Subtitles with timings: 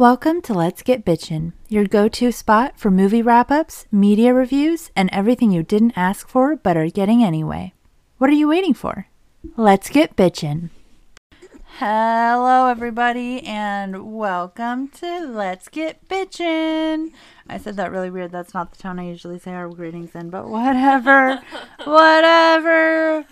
[0.00, 4.90] Welcome to Let's Get Bitchin', your go to spot for movie wrap ups, media reviews,
[4.96, 7.74] and everything you didn't ask for but are getting anyway.
[8.16, 9.08] What are you waiting for?
[9.58, 10.70] Let's get bitchin'.
[11.76, 17.12] Hello, everybody, and welcome to Let's Get Bitchin'.
[17.46, 18.32] I said that really weird.
[18.32, 21.42] That's not the tone I usually say our greetings in, but whatever.
[21.84, 23.26] whatever.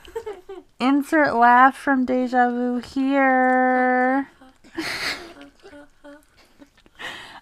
[0.78, 4.28] Insert laugh from Deja Vu here.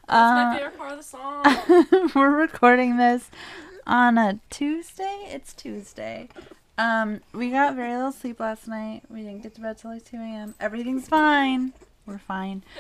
[0.09, 2.10] That's my favorite part of the song.
[2.14, 3.30] We're recording this
[3.87, 5.27] on a Tuesday.
[5.28, 6.28] It's Tuesday.
[6.78, 9.02] Um, we got very little sleep last night.
[9.11, 10.55] We didn't get to bed till like 2 a.m.
[10.61, 11.73] Everything's fine.
[12.06, 12.62] We're fine.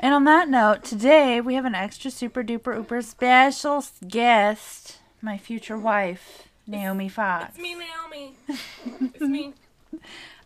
[0.00, 5.38] And on that note, today we have an extra super duper uber special guest, my
[5.38, 7.50] future wife, Naomi Fox.
[7.54, 8.34] It's me, Naomi.
[9.14, 9.52] It's me.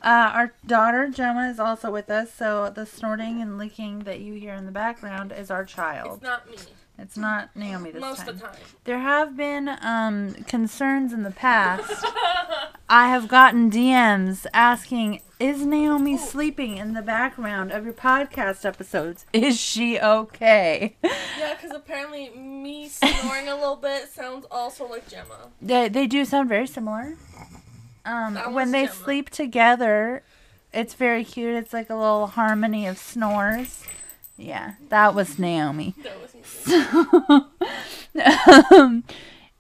[0.02, 4.34] Uh, our daughter Gemma is also with us, so the snorting and licking that you
[4.34, 6.14] hear in the background is our child.
[6.16, 6.56] It's not me.
[6.98, 8.28] It's not Naomi this Most time.
[8.30, 8.56] of the time.
[8.84, 12.04] There have been um, concerns in the past.
[12.88, 19.26] I have gotten DMs asking, "Is Naomi sleeping in the background of your podcast episodes?
[19.34, 25.48] Is she okay?" Yeah, because apparently me snoring a little bit sounds also like Gemma.
[25.60, 27.16] They they do sound very similar.
[28.06, 28.94] Um, when they Gemma.
[28.96, 30.22] sleep together,
[30.72, 31.54] it's very cute.
[31.54, 33.82] It's like a little harmony of snores.
[34.38, 35.94] Yeah, that was Naomi.
[36.02, 36.32] That was
[38.72, 39.04] um,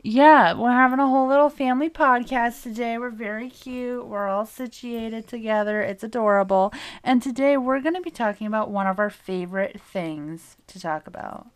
[0.02, 2.96] yeah, we're having a whole little family podcast today.
[2.96, 4.06] We're very cute.
[4.06, 5.80] We're all situated together.
[5.80, 6.72] It's adorable.
[7.02, 11.06] And today we're going to be talking about one of our favorite things to talk
[11.08, 11.48] about.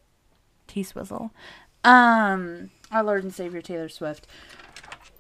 [0.67, 1.31] T Swizzle.
[1.85, 4.27] Um, our Lord and Savior Taylor Swift.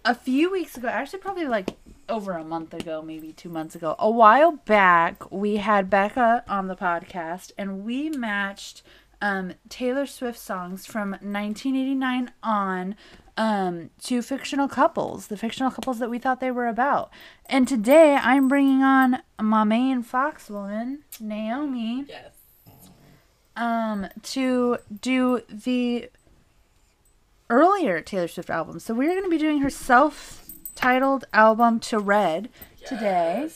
[0.04, 1.76] A few weeks ago, actually probably like
[2.08, 6.68] over a month ago, maybe two months ago, a while back, we had Becca on
[6.68, 8.82] the podcast and we matched
[9.20, 12.96] um, Taylor Swift songs from 1989 on
[13.36, 17.10] um, to fictional couples, the fictional couples that we thought they were about.
[17.46, 22.32] And today I'm bringing on my main Fox woman, Naomi, Yes.
[23.54, 26.08] um, to do the
[27.50, 28.78] earlier Taylor Swift album.
[28.78, 32.48] So we're going to be doing her self-titled album to Red
[32.86, 33.50] today.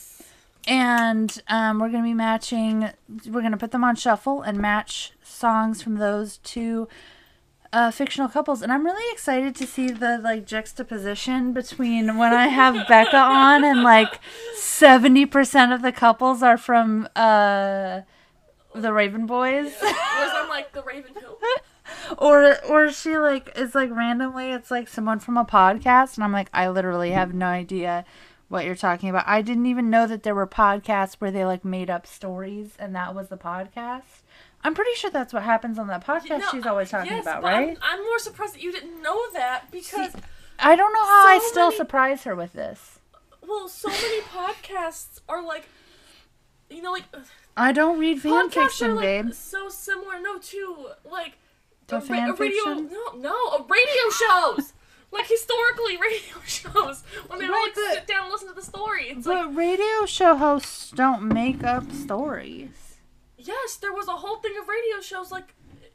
[0.67, 2.89] And um, we're going to be matching,
[3.25, 6.87] we're going to put them on shuffle and match songs from those two
[7.71, 8.61] uh, fictional couples.
[8.61, 13.63] And I'm really excited to see the like juxtaposition between when I have Becca on
[13.63, 14.19] and like
[14.57, 18.01] 70% of the couples are from uh,
[18.73, 19.73] the Raven Boys.
[19.81, 21.37] Was I'm like the Raven Hill.
[22.17, 26.31] or or she like is like randomly it's like someone from a podcast and I'm
[26.31, 28.05] like I literally have no idea
[28.47, 29.23] what you're talking about.
[29.27, 32.95] I didn't even know that there were podcasts where they like made up stories and
[32.95, 34.21] that was the podcast.
[34.63, 37.23] I'm pretty sure that's what happens on that podcast No, she's always uh, talking yes,
[37.25, 37.77] about, but I'm- right?
[37.81, 40.15] I'm, more surprised that you didn't know that because,
[40.59, 42.99] I don't know how I still many- surprise her with this.
[43.47, 45.67] well, so many podcasts are like,
[46.69, 47.03] you know, like
[47.57, 49.33] I don't read fan fiction, like babe.
[49.33, 50.19] so similar.
[50.19, 51.33] No, to like
[51.89, 52.73] a, ra- a radio.
[52.73, 54.73] No, no, a radio shows.
[55.11, 58.61] like historically, radio shows when they Right, like but- sit down and listen to the
[58.61, 59.09] story.
[59.09, 62.97] It's like But radio show hosts don't make up stories.
[63.37, 65.53] yes, there was a whole thing of radio shows like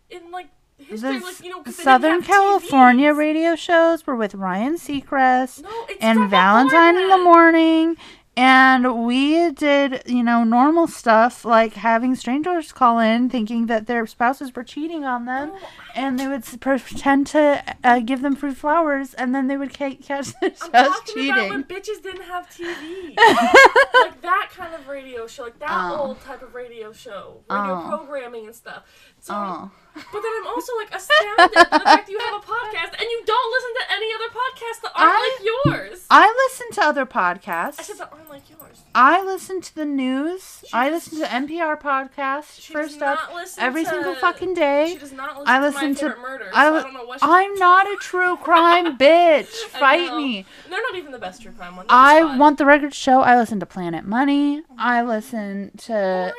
[0.09, 3.17] in like history, The like you know, Southern California TVs.
[3.19, 5.63] radio shows were with Ryan Seacrest.
[5.63, 7.97] No, and Valentine in the morning.
[8.37, 14.07] And we did, you know, normal stuff like having strangers call in thinking that their
[14.07, 15.51] spouses were cheating on them.
[15.53, 19.77] Oh, And they would pretend to uh, give them free flowers and then they would
[19.77, 20.71] ca- catch I'm themselves
[21.01, 23.17] talking about when bitches didn't have TV.
[23.17, 25.97] like that kind of radio show, like that Oh.
[25.99, 27.89] old type of radio show, radio Oh.
[27.99, 28.83] programming and stuff.
[29.21, 29.71] So, Oh.
[29.95, 33.03] but then I'm also like astounded at the fact that you have a podcast and
[33.03, 35.47] you don't listen to any other podcasts that aren't I- like
[35.91, 36.07] yours.
[36.11, 37.81] I listen to other podcasts.
[37.81, 38.83] I said that aren't like yours.
[38.95, 40.65] I listen to the news.
[40.67, 43.19] She I does- listen to NPR podcasts first up
[43.59, 44.93] every to- single fucking day.
[44.95, 46.51] She does not listen I to listen to- favorite murder.
[46.55, 49.47] I, so I don't know what I'm not a true crime bitch.
[49.49, 50.45] Fight me.
[50.69, 51.87] They're not even the best true crime ones.
[51.91, 52.39] I fun.
[52.39, 53.21] want the record to show.
[53.21, 54.63] I listen to Planet Money.
[54.79, 56.33] I listen to.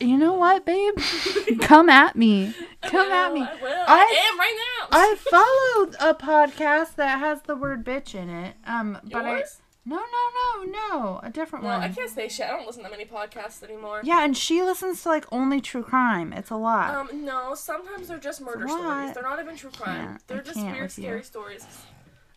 [0.00, 0.94] You know what, babe?
[1.60, 2.54] Come at me.
[2.82, 3.42] Come I at me.
[3.42, 3.84] I will.
[3.86, 4.98] I- I am right now.
[4.98, 8.56] I followed a podcast that has the word bitch in it.
[8.66, 9.61] Um, but I Yours?
[9.84, 11.80] No no no no a different one.
[11.80, 12.46] No, I can't say shit.
[12.46, 14.00] I don't listen to many podcasts anymore.
[14.04, 16.32] Yeah, and she listens to like only true crime.
[16.32, 16.94] It's a lot.
[16.94, 19.12] Um, no, sometimes they're just murder stories.
[19.14, 20.18] They're not even true crime.
[20.26, 21.04] They're I just can't weird, with you.
[21.04, 21.66] scary stories.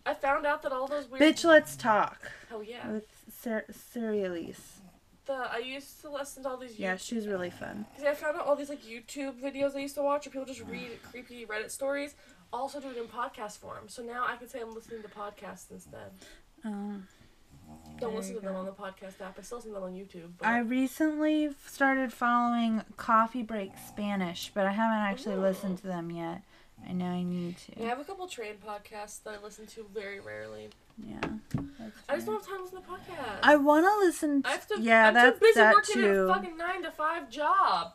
[0.06, 1.21] I found out that all those weird.
[1.21, 2.88] bitch, let's talk Oh yeah.
[2.92, 3.06] with
[3.42, 4.57] Ser- Serialise.
[5.25, 6.77] the I used to listen to all these.
[6.80, 7.86] Yeah, YouTube- she's really fun.
[7.95, 10.45] Cause I found out all these like YouTube videos I used to watch, where people
[10.45, 12.15] just read creepy Reddit stories.
[12.53, 13.88] Also do it in podcast form.
[13.88, 16.12] So now I can say I'm listening to podcasts instead.
[16.63, 17.07] Um,
[18.00, 19.38] Don't There listen to them on the podcast app.
[19.39, 20.31] I still listen to them on YouTube.
[20.38, 25.42] But I recently started following Coffee Break Spanish, but I haven't actually Ooh.
[25.42, 26.42] listened to them yet.
[26.88, 27.71] I know I need to.
[27.77, 30.69] yeah, I have a couple train podcasts that I listen to very rarely.
[31.03, 31.19] Yeah.
[32.09, 33.39] I just don't have time to listen to podcasts.
[33.44, 34.44] I want to listen.
[34.44, 34.81] To, I have to.
[34.81, 36.27] yeah, I'm that's too busy that working too.
[36.30, 37.94] a fucking nine to five job.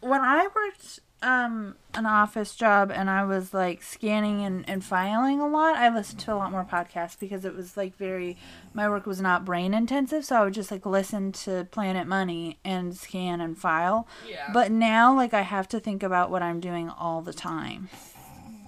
[0.00, 5.40] when I worked um an office job and I was like scanning and, and filing
[5.40, 8.36] a lot, I listened to a lot more podcasts because it was like very
[8.72, 12.58] my work was not brain intensive, so I would just like listen to Planet Money
[12.64, 14.06] and scan and file.
[14.28, 14.50] Yeah.
[14.52, 17.88] But now like I have to think about what I'm doing all the time.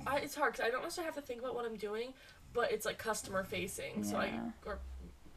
[0.06, 2.14] I, it's hard because I don't necessarily have to think about what I'm doing,
[2.52, 4.02] but it's like customer facing.
[4.02, 4.32] So I
[4.66, 4.80] or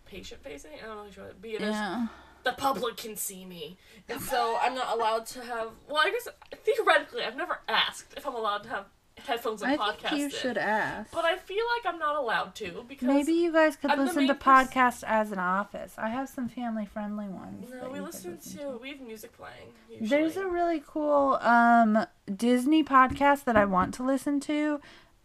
[0.06, 0.72] patient facing.
[0.84, 1.28] I don't know which one.
[1.42, 2.08] Be it Yeah.
[2.44, 3.78] The public can see me,
[4.10, 5.70] and so I'm not allowed to have.
[5.88, 6.28] Well, I guess
[6.64, 8.86] theoretically, I've never asked if I'm allowed to have
[9.26, 10.10] headphones and I podcast.
[10.10, 11.10] think you should ask.
[11.14, 14.24] But I feel like I'm not allowed to because Maybe you guys could I'm listen
[14.28, 15.94] to main pers- podcasts as an office.
[15.98, 17.70] I have some family friendly ones.
[17.72, 18.78] No, we could listen to.
[18.82, 19.72] We have music playing.
[19.90, 20.08] Usually.
[20.10, 22.06] There's a really cool um
[22.36, 24.82] Disney podcast that I want to listen to.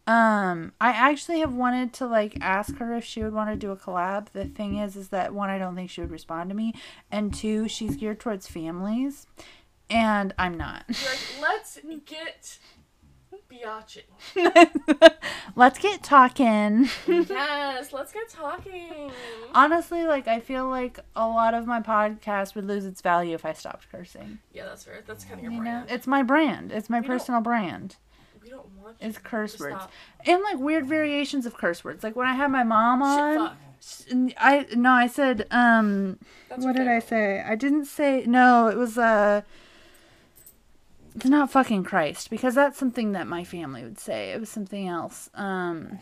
[0.09, 3.71] Um I actually have wanted to like ask her if she would want to do
[3.71, 4.31] a collab.
[4.31, 6.73] The thing is is that one I don't think she would respond to me
[7.11, 9.27] and two she's geared towards families
[9.91, 10.85] and I'm not.
[10.89, 12.59] You're like, let's get
[13.51, 14.03] biatching.
[15.57, 16.89] Let's get talking.
[17.07, 19.11] yes, let's get talking.
[19.55, 23.45] Honestly, like I feel like a lot of my podcast would lose its value if
[23.47, 24.39] I stopped cursing.
[24.53, 25.03] Yeah, that's fair.
[25.07, 25.91] That's kind of your You know, brand.
[25.91, 26.71] it's my brand.
[26.73, 27.97] It's my We personal brand.
[28.43, 29.77] We don't want It's curse words.
[29.77, 29.93] stop.
[30.27, 32.03] And like weird variations of curse words.
[32.03, 33.57] Like when I had my mom on,
[34.39, 36.19] I no, I said um
[36.49, 37.43] That's what did I say?
[37.47, 39.43] I didn't say no, it was uh
[41.15, 44.31] it's not fucking Christ because that's something that my family would say.
[44.33, 45.31] It was something else.
[45.35, 45.99] Um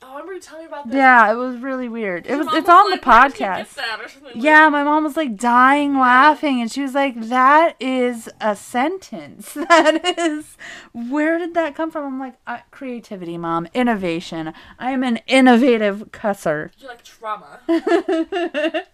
[0.00, 0.96] Oh, I remember you telling me about that.
[0.96, 2.24] yeah, it was really weird.
[2.26, 4.22] It was it's on like, the "Where did you get podcast.
[4.22, 8.54] like- Yeah, my mom was like dying laughing and she was like, That is a
[8.54, 9.54] sentence.
[9.68, 10.56] That is
[10.92, 12.04] where did that come from?
[12.04, 14.54] I'm like, uh, creativity, mom, innovation.
[14.78, 16.70] I am an innovative cusser.
[16.78, 17.58] You're like trauma.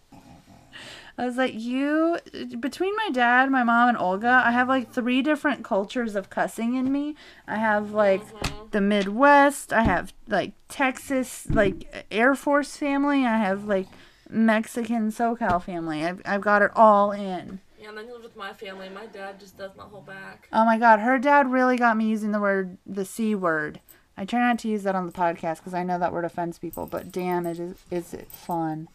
[1.16, 2.18] I was like, you
[2.58, 6.74] between my dad, my mom, and Olga, I have like three different cultures of cussing
[6.74, 7.14] in me.
[7.46, 8.50] I have like Mhm.
[8.74, 13.86] The Midwest, I have like Texas, like Air Force family, I have like
[14.28, 16.04] Mexican SoCal family.
[16.04, 17.60] I've, I've got it all in.
[17.80, 18.88] Yeah, and then you live with my family.
[18.88, 20.48] My dad just does not hold back.
[20.52, 23.78] Oh my god, her dad really got me using the word, the C word.
[24.16, 26.58] I try not to use that on the podcast because I know that word offends
[26.58, 28.88] people, but damn, it is, is it fun.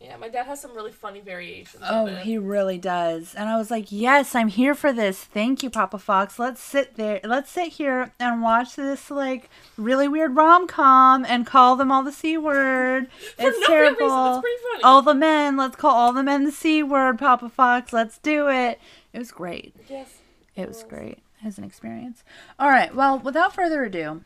[0.00, 1.82] Yeah, my dad has some really funny variations.
[1.88, 2.24] Oh, of it.
[2.24, 3.34] he really does.
[3.34, 5.24] And I was like, yes, I'm here for this.
[5.24, 6.38] Thank you, Papa Fox.
[6.38, 7.18] Let's sit there.
[7.24, 9.48] Let's sit here and watch this, like,
[9.78, 13.08] really weird rom com and call them all the C word.
[13.38, 14.34] It's no terrible.
[14.34, 14.84] It's pretty funny.
[14.84, 15.56] All the men.
[15.56, 17.92] Let's call all the men the C word, Papa Fox.
[17.92, 18.78] Let's do it.
[19.14, 19.74] It was great.
[19.88, 20.18] Yes.
[20.54, 22.22] It was great as an experience.
[22.58, 22.94] All right.
[22.94, 24.22] Well, without further ado,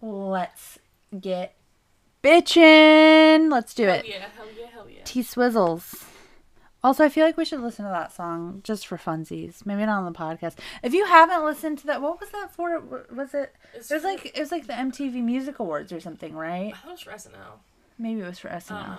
[0.00, 0.78] let's
[1.18, 1.54] get
[2.22, 3.50] bitchin'.
[3.50, 4.06] Let's do Hell it.
[4.06, 5.00] yeah, hell yeah, hell yeah.
[5.04, 6.04] T Swizzles.
[6.82, 9.66] Also, I feel like we should listen to that song just for funsies.
[9.66, 10.54] Maybe not on the podcast.
[10.82, 12.80] If you haven't listened to that, what was that for?
[13.14, 13.54] Was it?
[13.74, 16.72] It's It was for- like it was like the MTV Music Awards or something, right?
[16.74, 17.58] I thought it was for SNL.
[17.98, 18.92] Maybe it was for SNL.
[18.92, 18.96] Uh,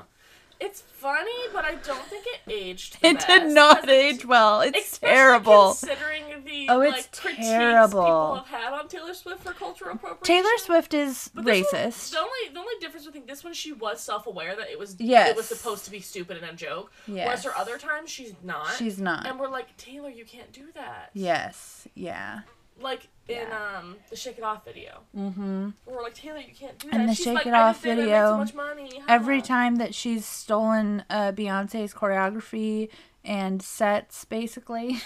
[0.62, 2.98] it's funny, but I don't think it aged.
[3.02, 4.62] It best, did not age well.
[4.62, 5.70] It's terrible.
[5.70, 8.02] Considering the Oh, it's like, terrible.
[8.02, 10.24] people have had on Taylor Swift for cultural appropriation.
[10.44, 12.12] Taylor Swift is But this one- racist.
[12.12, 14.78] the only the only difference I think this one she was self aware that it
[14.80, 15.30] was Yes.
[15.32, 16.92] it was supposed to be stupid and a joke.
[17.08, 17.46] Whereas Yes.
[17.46, 18.76] her other times she's not.
[18.78, 19.26] She's not.
[19.26, 21.10] and we're like Taylor, you can't do that.
[21.14, 21.88] Yes.
[21.96, 22.42] Yeah.
[22.82, 23.78] Like in Yeah.
[23.80, 25.70] um the Shake It Off video, Mm-hmm.
[25.86, 27.00] we're like Taylor, you can't do that.
[27.00, 28.54] And the She's Shake like, It Off just did it, I made video, so much
[28.54, 29.04] money.
[29.08, 32.90] Every haha." time that she's stolen uh, Beyonce's choreography
[33.24, 35.00] and sets, basically,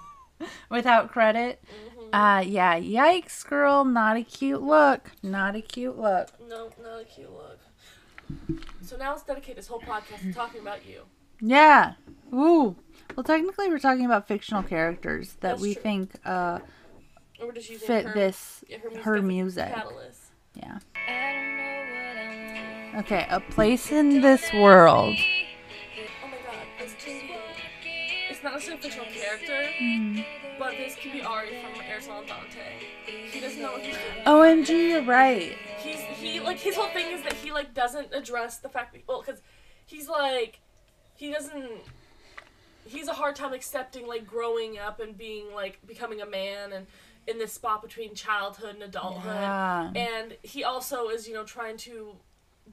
[0.70, 1.62] without credit.
[1.98, 2.08] Mhm.
[2.12, 3.84] Uh, yeah, yikes, girl.
[3.84, 5.10] Not a cute look.
[5.22, 6.28] Not a cute look.
[6.48, 7.58] No, not a cute look.
[8.82, 11.02] So now let's dedicate this whole podcast to talking about you.
[11.40, 11.94] Yeah.
[12.34, 12.76] Ooh.
[13.14, 15.82] Well, technically, we're talking about fictional characters that That's we true.
[15.82, 16.58] think uh,
[17.78, 18.64] fit her, this.
[18.68, 19.68] yeah, her music.
[19.68, 20.14] her music.
[20.54, 20.78] Yeah.
[23.00, 25.14] Okay, a place in this world.
[26.24, 27.20] Oh my god, this can.
[28.30, 30.20] It's not necessarily a fictional character, Hmm.
[30.58, 32.60] but this could be Ari from Arizona Dante.
[33.30, 34.24] He doesn't know what he's doing.
[34.24, 35.52] OMG, you're right.
[35.78, 39.02] He's he like his whole thing is that he like doesn't address the fact that
[39.06, 39.42] well because
[39.84, 40.60] he's like
[41.14, 41.70] he doesn't
[42.86, 46.86] he's a hard time accepting like growing up and being like becoming a man and
[47.26, 49.90] in this spot between childhood and adulthood Yeah.
[49.94, 52.14] and he also is you know trying to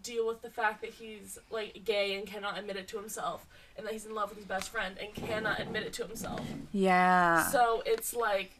[0.02, 3.46] deal with the fact that he's like gay and cannot admit it to himself
[3.78, 6.42] and that he's in love with his best friend and cannot admit it to himself
[6.72, 7.48] Yeah.
[7.50, 8.52] so it's like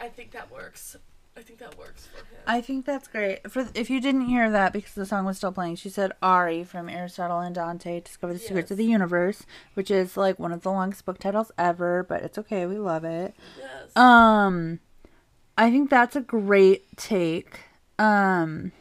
[0.00, 0.96] i think that works
[1.36, 3.50] i think that works for him I think that's great.
[3.50, 6.64] For if you didn't hear that because the song was still playing, she said Ari
[6.64, 10.60] from Aristotle and Dante discover the secrets of the universe, which is like one of
[10.60, 13.34] the longest book titles ever, but it's okay, we love it.
[13.58, 14.80] yes Um
[15.56, 17.60] I think that's a great take.
[17.98, 18.72] Um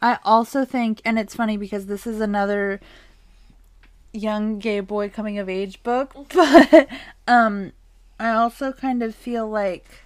[0.00, 2.80] I also think and it's funny because this is another
[4.12, 6.86] young gay boy coming of age book, but
[7.26, 7.72] um
[8.20, 10.03] I also kind of feel like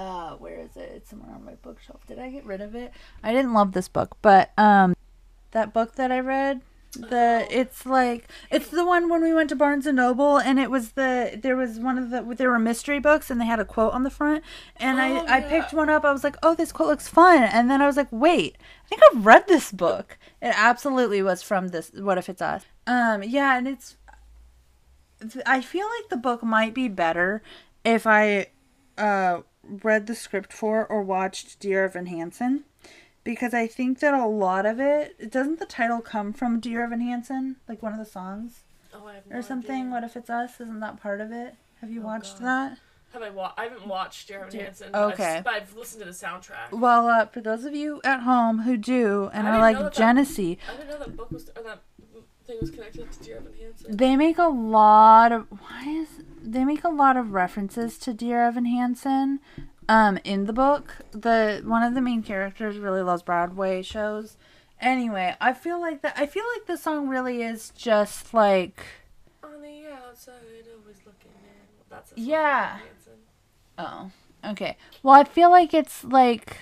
[0.00, 0.90] uh where is it?
[0.96, 2.06] It's somewhere on my bookshelf.
[2.06, 2.92] Did I get rid of it?
[3.22, 4.96] I didn't love this book, but um
[5.50, 7.46] that book that I read the Oh.
[7.50, 10.92] it's like it's the one when we went to Barnes and Noble and it was
[10.92, 13.92] the there was one of the there were mystery books and they had a quote
[13.92, 14.42] on the front
[14.76, 17.44] and Oh, I I picked one up I was like oh this quote looks fun
[17.44, 21.42] and then I was like wait I think I've read this book it absolutely was
[21.44, 23.96] from this what if it's us um yeah and it's
[25.46, 27.40] I feel like the book might be better
[27.84, 28.46] if I
[28.98, 29.42] uh
[29.82, 32.64] read the script for or watched Dear Evan Hansen
[33.24, 37.00] because I think that a lot of it doesn't the title come from Dear Evan
[37.00, 38.60] Hansen like one of the songs
[38.94, 39.90] oh, I have no or something idea.
[39.92, 42.46] what if it's us isn't that part of it have you Oh, watched God.
[42.72, 42.78] that
[43.12, 44.88] Have I wa- I haven't watched Dear Evan Hansen.
[44.92, 45.40] but I've, okay.
[45.44, 46.72] but I've listened to the soundtrack.
[46.72, 49.84] well uh, for those of you at home who do and I are like know
[49.84, 51.82] that Genesee I didn't know that book was or that
[52.46, 53.96] thing was connected to Dear Evan Hansen.
[53.96, 56.08] they make a lot of why is
[56.42, 59.40] they make a lot of references to Dear Evan Hansen
[59.88, 60.96] um in the book.
[61.12, 64.36] The one of the main characters really loves Broadway shows.
[64.80, 68.82] Anyway, I feel like that I feel like the song really is just like
[69.44, 70.34] On the outside,
[70.80, 71.66] always looking in.
[71.90, 72.78] That's a song Yeah.
[72.78, 73.18] Hansen.
[73.78, 74.10] oh,
[74.52, 74.76] okay.
[75.02, 76.56] Well, I feel like it's like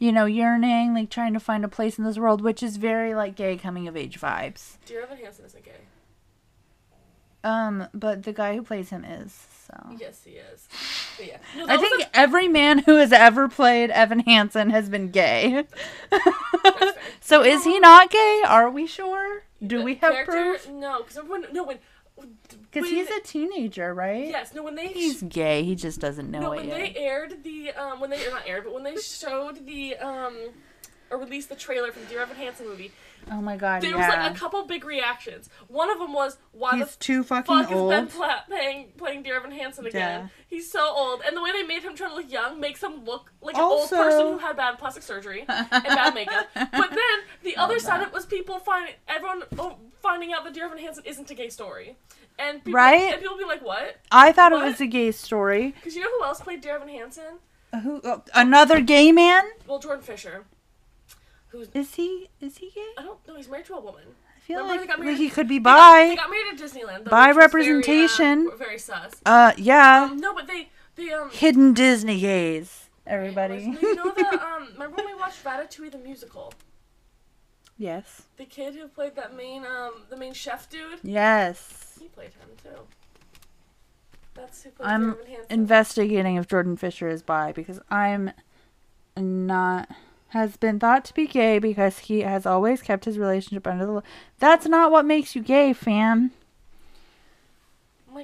[0.00, 3.14] you know, yearning, like trying to find a place in this world, which is very
[3.14, 4.76] like gay coming of age vibes.
[4.86, 5.72] Dear Evan Hansen isn't gay.
[7.44, 9.32] Um, but the guy who plays him is,
[9.68, 10.66] so Yes, he is.
[11.18, 11.36] But yeah.
[11.56, 15.64] No, I think every man who has ever played Evan Hansen has been gay.
[17.20, 18.42] so is he not gay?
[18.46, 19.42] Are we sure?
[19.64, 20.68] Do The we have character- proof?
[20.70, 21.78] No, because when no when.
[22.70, 24.28] Because he's a teenager, right?
[24.28, 24.62] Yes, no.
[24.62, 25.64] When they He's gay.
[25.64, 26.78] He just doesn't know no it when yet.
[26.78, 30.36] they aired the um when they not aired but when they showed the um
[31.14, 32.92] or released the trailer for the Dear Evan Hansen movie,
[33.30, 35.48] oh my god, there was like a couple big reactions.
[35.68, 38.10] One of them was why he's the too fucking fuck is Ben old.
[38.10, 40.20] Platt playing playing Dear Evan Hansen again?
[40.22, 40.28] Yeah.
[40.48, 43.04] He's so old, and the way they made him try to look young makes him
[43.04, 46.46] look like an old person who had bad plastic surgery and bad makeup.
[46.54, 50.52] But then the other side of it was people finding everyone oh, finding out that
[50.54, 51.96] Dear Evan Hansen isn't a gay story,
[52.38, 53.12] and people, Right?
[53.12, 54.00] and people be like, what?
[54.10, 54.62] I thought What?
[54.62, 55.72] it was a gay story.
[55.76, 57.38] Because you know who else played Dear Evan Hansen?
[57.72, 58.00] Uh, Who?
[58.04, 59.42] oh, another gay man?
[59.66, 60.44] Well, Jordan Fisher.
[61.54, 62.28] Who's Is he?
[62.40, 62.84] Is he gay?
[62.98, 63.36] I don't know.
[63.36, 64.02] He's married to a woman.
[64.36, 66.52] I feel Remember like, got like married- he could be They got, they got married
[66.52, 67.04] at Disneyland.
[67.04, 68.50] though, Bi was very, uh, representation.
[68.58, 69.12] Very, sus.
[69.24, 70.08] Uh, yeah.
[70.10, 71.30] Um, no, but they they um.
[71.30, 72.90] Hidden Disney gays.
[73.06, 73.76] Everybody.
[73.80, 74.68] you know the um.
[74.72, 76.52] Remember when we watched Ratatouille the musical?
[77.78, 78.22] yes.
[78.36, 80.98] The kid who played that main um the main chef dude.
[81.04, 81.96] Yes.
[82.00, 82.80] He played him too.
[84.34, 85.16] That's who played I'm
[85.48, 88.32] investigating if Jordan Fisher is bi because I'm
[89.16, 89.88] not
[90.34, 93.92] has been thought to be gay because he has always kept his relationship under the
[93.92, 94.02] law.
[94.40, 96.32] That's not what makes you gay, fam.
[98.08, 98.14] I'm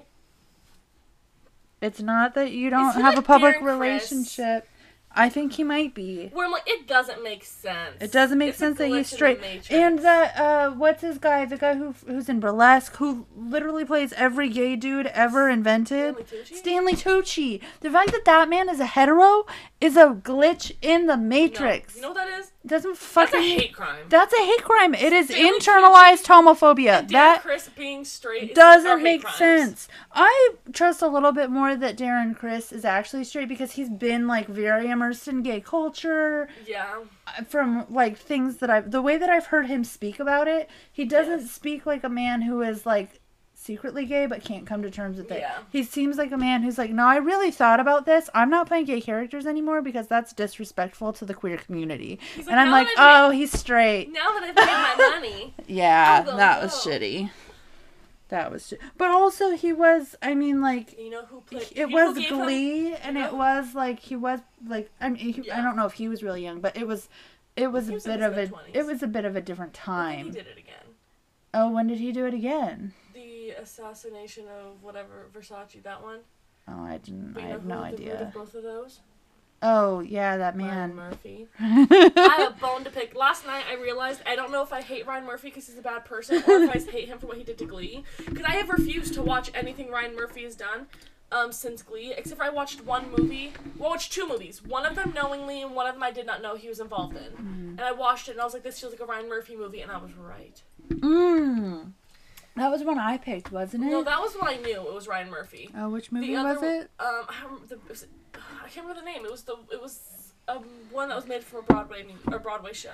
[1.80, 4.68] It's not that you don't have a public Darren relationship.
[5.12, 6.28] I think he might be.
[6.32, 7.96] where I'm like, it doesn't make sense.
[8.00, 9.40] It doesn't make It's sense that he's straight.
[9.70, 11.44] And that uh what's his guy?
[11.44, 16.14] The guy who who's in burlesque who literally plays every gay dude ever invented.
[16.14, 16.54] Stanley Tucci?
[16.56, 17.60] Stanley Tucci.
[17.80, 19.46] The fact that that man is a hetero
[19.80, 21.22] is a glitch in the No.
[21.30, 21.96] Matrix.
[21.96, 22.52] You know what that is?
[22.66, 24.04] Doesn't That's a hate crime.
[24.10, 24.94] That's a hate crime.
[24.94, 27.02] It is Stanley internalized homophobia.
[27.02, 29.88] Darren That Criss being straight doesn't make sense.
[30.12, 34.26] I trust a little bit more that Darren Criss is actually straight because he's been
[34.26, 37.00] like very immersed in gay culture Yeah.
[37.48, 41.06] from like things that I've the way that I've heard him speak about it, he
[41.06, 41.50] doesn't Yes.
[41.50, 43.19] speak like a man who is like
[43.70, 45.38] secretly gay but can't come to terms with it.
[45.40, 45.58] Yeah.
[45.70, 48.28] He seems like a man who's like, "No, I really thought about this.
[48.34, 52.58] I'm not playing gay characters anymore because that's disrespectful to the queer community." Like, and
[52.58, 56.90] I'm like, "Oh, he's straight." Now that I've made my money, Yeah, that was go.
[56.90, 57.30] shitty.
[58.28, 58.80] That was shit.
[58.96, 61.68] But also he was I mean like you know who played?
[61.74, 65.50] it was gave him- Glee, and it was like he was like I mean he,
[65.50, 67.08] I don't know if he was really young, but it was
[67.56, 68.74] It was a bit of a mid-twenties.
[68.74, 70.30] it was a bit of a different think he time.
[70.32, 70.74] did it again.
[71.52, 72.92] Oh, when did he do it again?
[73.60, 76.20] Assassination of whatever Versace, that one.
[76.68, 77.32] Oh, I didn't.
[77.32, 78.30] But I have no idea.
[78.34, 79.00] both of those?
[79.62, 80.68] Oh, yeah, that man.
[80.68, 80.94] Ryan.
[80.96, 81.46] Murphy.
[81.60, 83.14] I have a bone to pick.
[83.14, 85.82] Last night I realized I don't know if I hate Ryan Murphy because he's a
[85.82, 88.04] bad person or if I hate him for what he did to Glee.
[88.18, 90.86] Because I have refused to watch anything Ryan Murphy has done
[91.30, 93.52] um, since Glee, except for I watched one movie.
[93.76, 94.64] Well, I watched two movies.
[94.64, 97.16] One of them knowingly, and one of them I did not know he was involved
[97.16, 97.76] in.
[97.78, 99.80] And I watched it and I was like, this feels like a Ryan Murphy movie,
[99.82, 100.62] and I was right.
[100.88, 101.92] Mmm.
[102.60, 103.90] That was one I picked, wasn't it?
[103.90, 104.86] No, that was what I knew.
[104.86, 105.70] It was Ryan Murphy.
[105.74, 106.90] oh, which movie other, was it?
[107.00, 107.34] Um, I,
[107.66, 109.24] the, was it, I can't remember the name.
[109.24, 112.74] It was the it was um, one that was made for a Broadway or Broadway
[112.74, 112.90] show.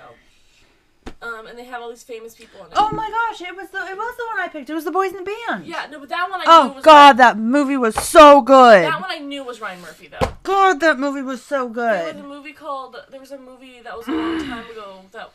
[1.21, 2.73] Um, and they had all these famous people in it.
[2.77, 4.69] Oh my gosh, it was the it was the one I picked.
[4.69, 5.65] It was the Boys in the Band.
[5.65, 8.83] Yeah, no, but that one I knew Oh was God, that movie was so good.
[8.85, 10.33] That one I knew was Ryan Murphy though.
[10.43, 11.91] God, that movie was so good.
[11.93, 15.01] There was a movie called there was a movie that was a long time ago
[15.11, 15.31] that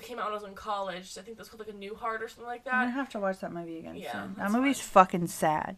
[0.00, 1.16] came out when I was in college.
[1.18, 2.74] I think that's called like a New Heart or something like that.
[2.74, 4.34] I'm gonna have to watch that movie again Yeah, soon.
[4.38, 5.04] That movie's fine.
[5.04, 5.76] fucking sad.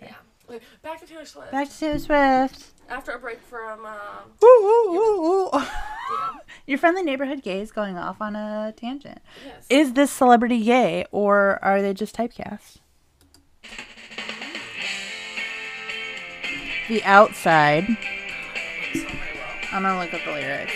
[0.00, 0.14] Yeah.
[0.48, 1.52] Okay, back to Taylor Swift.
[1.52, 2.64] Back to Taylor Swift.
[2.88, 3.94] After a break from um,
[4.42, 5.50] Ooh, ooh, ooh, ooh.
[5.54, 6.32] yeah,
[6.66, 9.20] Your friendly neighborhood gay is going off on a tangent.
[9.46, 9.66] yes.
[9.70, 12.78] Is this celebrity gay or are they just typecast?
[16.88, 17.86] The outside.
[17.88, 19.06] Well.
[19.72, 20.74] I'm gonna look up the lyrics.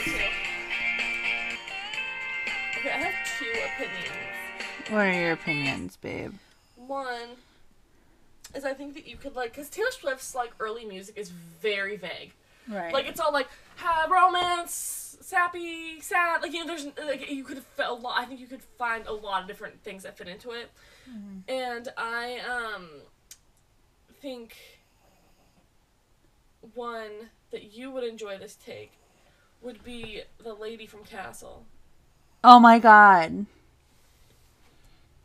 [2.84, 4.90] Okay, I have two opinions.
[4.90, 6.34] What are your opinions, babe?
[6.76, 7.30] One
[8.54, 11.96] is I think that you could like because Taylor Swift's like early music is very
[11.96, 12.34] vague.
[12.68, 12.92] Right.
[12.92, 16.42] Like it's all like have romance, sappy, sad.
[16.42, 18.20] Like you know, there's like you could fit a lot.
[18.20, 20.70] I think you could find a lot of different things that fit into it.
[21.48, 22.88] And I um
[24.20, 24.56] think
[26.74, 28.92] one that you would enjoy this take
[29.62, 31.64] would be the lady from Castle
[32.44, 33.46] oh my god.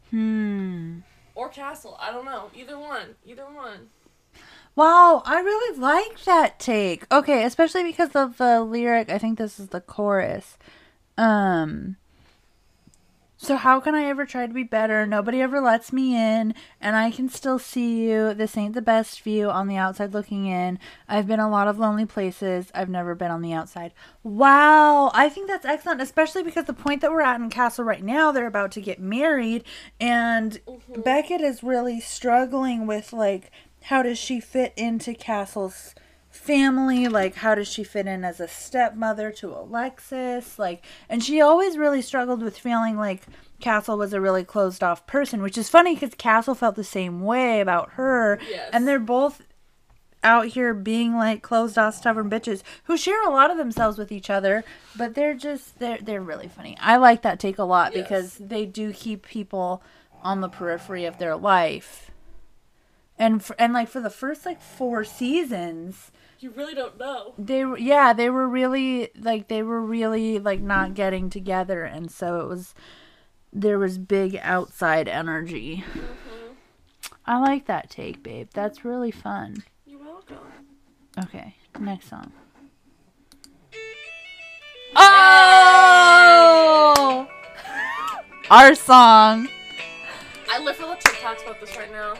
[0.09, 0.99] Hmm.
[1.35, 1.95] or Castle.
[2.01, 2.49] I don't know.
[2.55, 3.15] Either one.
[3.25, 3.89] Either one.
[4.75, 7.05] Wow, I really like that take.
[7.11, 9.11] Okay, especially because of the lyric.
[9.11, 10.57] I think this is the chorus.
[11.17, 11.97] Um
[13.41, 15.07] So how can I ever try to be better?
[15.07, 18.33] Nobody ever lets me in and I can still see you.
[18.33, 20.77] This ain't the best view on the outside looking in.
[21.07, 22.69] I've been a lot of lonely places.
[22.75, 23.93] I've never been on the outside.
[24.23, 28.03] Wow, I think that's excellent, especially because the point that we're at in Castle right
[28.03, 29.63] now, they're about to get married
[30.01, 30.99] and mm-hmm.
[30.99, 33.51] Beckett is really struggling with like
[33.83, 35.95] how does she fit into Castle's
[36.29, 41.41] family like how does she fit in as a stepmother to Alexis like and she
[41.41, 43.23] always really struggled with feeling like
[43.59, 47.21] Castle was a really closed off person which is funny cuz Castle felt the same
[47.23, 48.69] way about her Yes.
[48.71, 49.41] and they're both
[50.23, 54.11] out here being like closed off stubborn bitches who share a lot of themselves with
[54.11, 54.63] each other
[54.95, 58.03] but they're just they're they're really funny i like that take a lot Yes.
[58.03, 59.81] because they do keep people
[60.21, 62.11] on the periphery of their life
[63.17, 67.33] and for, and like for the first like four seasons You really don't know.
[67.37, 72.09] they were yeah they were really like they were really like not getting together and
[72.09, 72.73] so it was
[73.51, 76.53] there was big outside energy mm-hmm.
[77.25, 80.37] i like that take babe that's really fun You're welcome.
[81.23, 82.31] Okay, next song.
[84.95, 87.27] Oh!
[88.49, 89.47] Our song.
[90.49, 92.13] I live for the TikToks about this right now.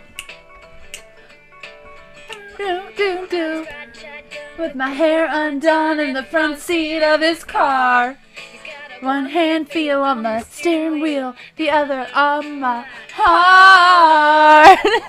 [4.57, 8.17] With my hair undone in the front seat of his car.
[8.99, 14.79] One hand feel on the steering wheel, the other on my heart.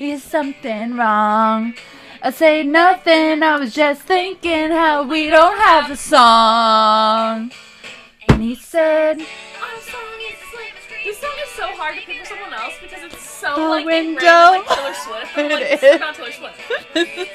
[0.00, 1.74] Is something wrong?
[2.22, 7.52] I say nothing, I was just thinking how we don't have a song.
[8.28, 10.38] And he said, Our song is
[11.04, 12.99] this song is so hard to pick for someone else because
[13.40, 14.20] so The like window.
[14.22, 15.38] like Taylor Swift.
[15.38, 15.96] I'm It like, this is.
[15.96, 16.60] about Taylor Swift.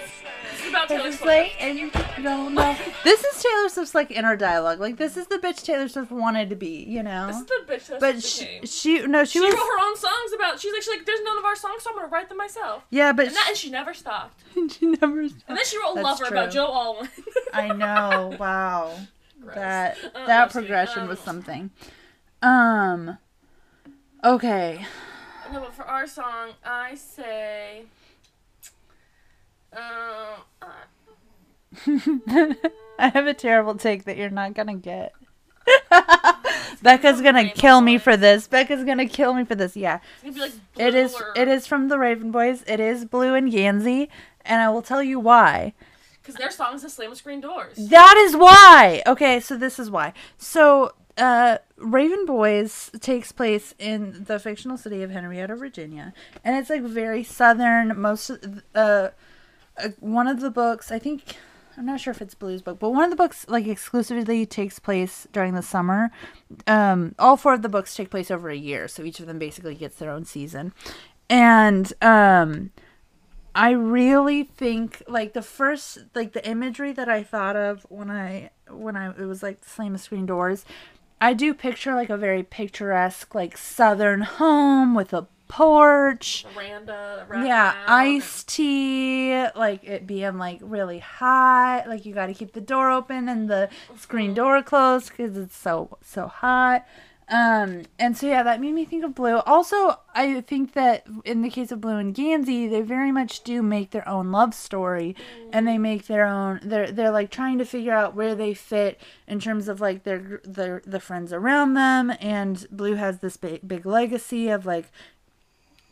[0.56, 1.26] This is about Taylor Swift.
[1.26, 1.92] like, and you
[2.24, 2.76] don't know.
[3.04, 4.80] This is Taylor Swift's like inner dialogue.
[4.80, 7.28] Like this is the bitch Taylor Swift wanted to be, you know.
[7.28, 9.96] This is the bitch Taylor but she, she, no, she, She, was, wrote her own
[9.96, 10.60] songs about.
[10.60, 12.84] She's like, she's like, there's none of our songs, so I'm gonna write them myself.
[12.90, 14.40] yeah, but And that, and she never stopped.
[14.56, 15.20] she, she never.
[15.22, 16.62] And then she wrote That's "Lover" about true.
[16.62, 17.10] Joe Alwyn.
[17.54, 18.36] I know.
[18.40, 18.98] Wow.
[19.42, 19.56] Gross.
[19.56, 21.70] That that progression was something.
[22.42, 23.18] Um.
[24.24, 24.84] Okay.
[25.52, 27.84] No, but for our song, I say,
[29.74, 30.66] um, uh,
[33.00, 35.14] I have a terrible take that you're not gonna get.
[36.82, 38.48] Becca's gonna kill me for this.
[38.48, 39.76] Becca's gonna kill me for this.
[39.76, 41.16] Yeah, it's gonna be like it is.
[41.36, 42.64] It is from the Raven Boys.
[42.68, 44.10] It is Blue and Gansey,
[44.46, 45.74] and I will tell you why.
[46.22, 47.76] because their songs to slam screen doors.
[47.78, 49.02] That is why.
[49.08, 50.14] Okay, so this is why.
[50.38, 56.70] So, uh, Raven Boys takes place in the fictional city of Henrietta, Virginia, and it's
[56.70, 58.00] like very southern.
[58.00, 59.10] Most of uh,
[59.78, 61.38] uh, one of the books, I think,
[61.78, 64.80] I'm not sure if it's Blues book, but one of the books like exclusively takes
[64.80, 66.12] place during the summer.
[66.68, 69.40] Um, all four of the books take place over a year, so each of them
[69.40, 70.74] basically gets their own season,
[71.30, 72.72] and um.
[73.58, 78.50] I really think like the first like the imagery that I thought of when I
[78.70, 80.66] when I it was like slam the screen doors,
[81.22, 86.46] I do picture like a very picturesque like southern home with a porch.
[86.54, 91.88] Veranda, Yeah, iced tea, like it being like really hot.
[91.88, 95.56] Like you got to keep the door open and the screen door closed because it's
[95.56, 96.86] so so hot.
[97.28, 99.38] Um, and so yeah, that made me think of Blue.
[99.40, 103.64] Also, I think that in the case of Blue and Gansey, they very much do
[103.64, 105.16] make their own love story,
[105.52, 106.60] and they make their own.
[106.64, 110.40] They're they're like trying to figure out where they fit in terms of like their
[110.44, 112.14] their the friends around them.
[112.20, 114.92] And Blue has this big big legacy of like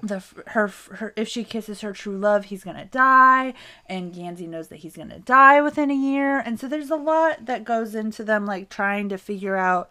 [0.03, 3.53] the her her if she kisses her true love he's gonna die
[3.87, 7.45] and Gansey knows that he's gonna die within a year and so there's a lot
[7.45, 9.89] that goes into them like trying to figure out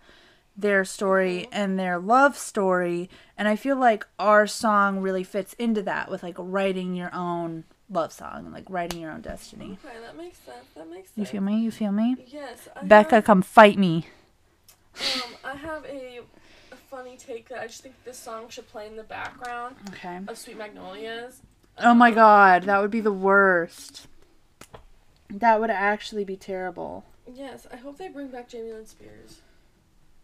[0.57, 5.83] their story and their love story and I feel like our song really fits into
[5.83, 9.99] that with like writing your own love song and like writing your own destiny Okay,
[10.05, 10.65] that makes sense.
[10.77, 11.17] That makes sense.
[11.17, 12.69] you feel me you feel me Yes.
[12.77, 14.07] I Becca Have, come fight me
[15.25, 16.21] um, I have a,
[16.71, 20.21] a funny take that I just think this song should play in the background okay
[20.29, 21.41] of Sweet Magnolias.
[21.79, 24.07] oh my god that would be the worst
[25.31, 29.41] that would actually be terrible Yes, I hope they bring back Jamie Lynn Spears.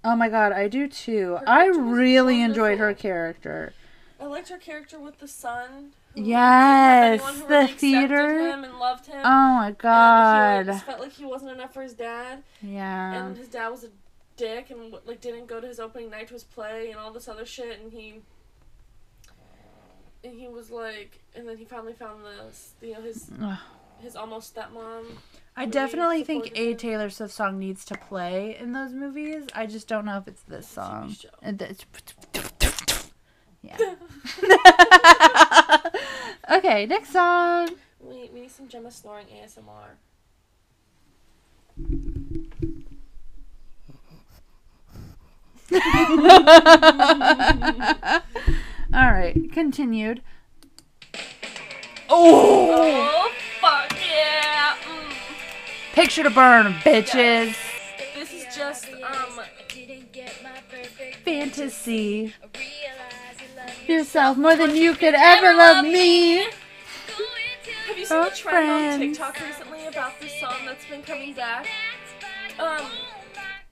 [0.05, 1.39] Oh my god, I do too.
[1.47, 3.73] I really enjoyed her character.
[4.21, 5.93] I liked her character with the son.
[6.15, 8.49] who Yes, the really theater.
[8.51, 9.21] him and loved him.
[9.25, 10.83] Oh my And he god.
[10.83, 13.13] felt like he wasn't enough for his dad, Yeah.
[13.27, 13.89] and his dad was a
[14.37, 17.29] dick and like didn't go to his opening night to his play and all this
[17.29, 18.21] other shit, and he
[20.25, 23.31] and he was like, and then he finally found this, you know his
[24.01, 25.05] his almost stepmom.
[25.59, 26.75] I definitely think a.
[26.75, 29.45] Taylor Swift song needs to play in those movies.
[29.55, 31.13] I just don't know if it's this song.
[31.13, 31.29] show.
[31.43, 33.05] And it's-
[33.61, 33.77] Yeah.
[36.59, 37.71] okay, next song.
[38.01, 39.97] We, we need some Gemma snoring ASMR.
[48.95, 50.23] All right, continued.
[52.09, 53.31] Oh, Oh.
[56.19, 57.55] Picture to burn, bitches.
[58.17, 59.41] This is just um
[61.25, 62.35] Fantasy.
[63.87, 66.39] Yourself more than you could ever love me.
[67.87, 69.19] Have you seen the Oh, trend on friends.
[69.19, 71.69] TikTok recently about this song that's been coming back?
[72.59, 72.83] Um,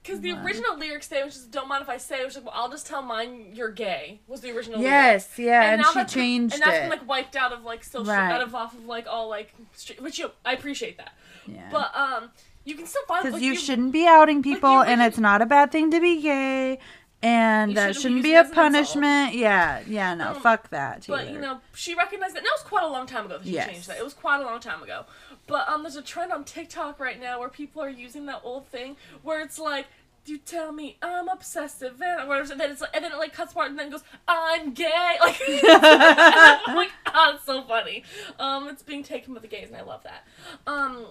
[0.06, 2.52] because the original lyrics say, which is "Don't mind if I say," which is, well,
[2.54, 4.78] "I'll just tell mine you're gay," was the original.
[4.78, 4.90] lyric.
[4.92, 7.64] Yes, yeah, and, now she that's been- changed and that's been like wiped out of
[7.64, 8.30] like social, Right.
[8.32, 11.12] out of off of like all like, stre- which you, I appreciate that,
[11.46, 11.68] yeah.
[11.70, 12.30] but um,
[12.64, 15.42] you can still find Because like, you shouldn't be outing people, you and it's not
[15.42, 16.78] a bad thing to be gay,
[17.22, 19.34] and You that shouldn't shouldn't be a punishment.
[19.34, 21.06] Yeah, yeah, no, Um, fuck that.
[21.08, 22.38] But you know, she recognized that.
[22.38, 23.68] And that was quite a long time ago that she Yes.
[23.70, 23.98] changed that.
[23.98, 25.06] It was quite a long time ago.
[25.46, 28.66] But um, there's a trend on TikTok right now where people are using that old
[28.66, 29.86] thing where it's like,
[30.24, 32.50] "You tell me I'm obsessive," and whatever.
[32.52, 35.16] And then it's like, and then it like cuts part and then goes, "I'm gay."
[35.20, 38.02] Like, I'm like, oh, it's so funny.
[38.40, 40.24] Um, it's being taken with the gays, and I love that.
[40.66, 41.06] Um,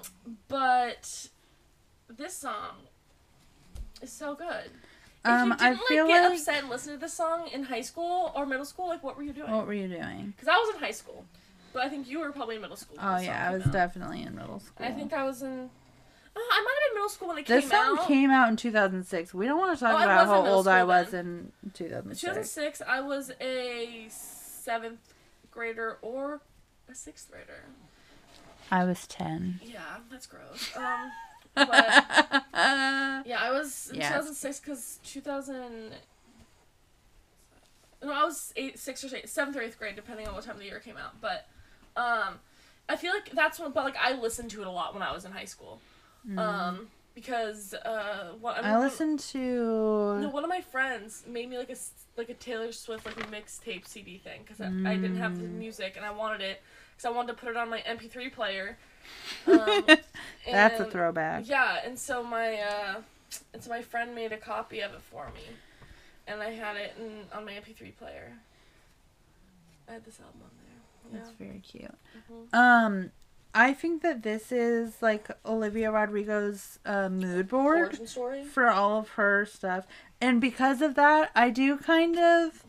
[0.50, 1.28] but
[2.10, 2.76] this song
[4.02, 4.70] is so good.
[5.24, 7.48] If Um, you I didn't feel like get like- upset and listen to this song
[7.54, 9.50] in high school or middle school, like what were you doing?
[9.50, 10.34] what were you doing?
[10.36, 11.26] Because I was in high school,
[11.76, 12.98] but I think you were probably in middle school.
[13.00, 13.72] Oh yeah, I was out.
[13.74, 14.86] definitely in middle school.
[14.86, 15.70] I think I was in.
[16.38, 18.56] Uh, I might have been middle school when it this came song came out in
[18.56, 19.34] 2006.
[19.34, 21.52] We don't want to talk Oh, about how old I was then.
[21.64, 22.22] in 2006.
[22.22, 22.82] 2006.
[22.88, 25.14] I was a seventh
[25.52, 26.42] grader or
[26.90, 27.64] a sixth grader.
[28.72, 29.60] I was 10.
[29.64, 30.76] Yeah, that's gross.
[30.76, 31.12] Um,
[31.56, 31.70] but
[32.54, 34.10] yeah, I was in Yeah.
[34.10, 35.92] 2006 because 2000.
[38.04, 40.56] No, I was eight, six or eight, seventh or eighth grade, depending on what time
[40.56, 41.20] of the year came out.
[41.22, 41.48] But
[41.96, 42.40] um,
[42.90, 43.72] I feel like that's when.
[43.72, 45.80] But like, I listened to it a lot when I was in high school.
[46.38, 48.66] Um, because uh, what Mm.
[48.66, 50.18] I listened to.
[50.22, 51.76] No, one of my friends made me like a
[52.18, 55.42] like a Taylor Swift like a mixtape CD thing because I, I didn't have Mm.
[55.42, 58.32] the music and I wanted it because I wanted to put it on my MP3
[58.34, 58.78] player.
[59.48, 59.86] Um,
[60.52, 61.48] That's a throwback.
[61.48, 62.96] Yeah, and so my uh,
[63.54, 65.42] and so my friend made a copy of it for me,
[66.28, 68.34] and I had it in, on my MP3 player.
[69.88, 70.50] I had this album on
[71.12, 71.20] Yeah.
[71.20, 71.92] That's very cute.
[72.32, 72.54] Mhm.
[72.58, 73.12] Um,
[73.54, 77.98] I think that this is like Olivia Rodrigo's uh, mood board
[78.52, 79.86] for all of her stuff.
[80.20, 82.64] And because of that, I do kind of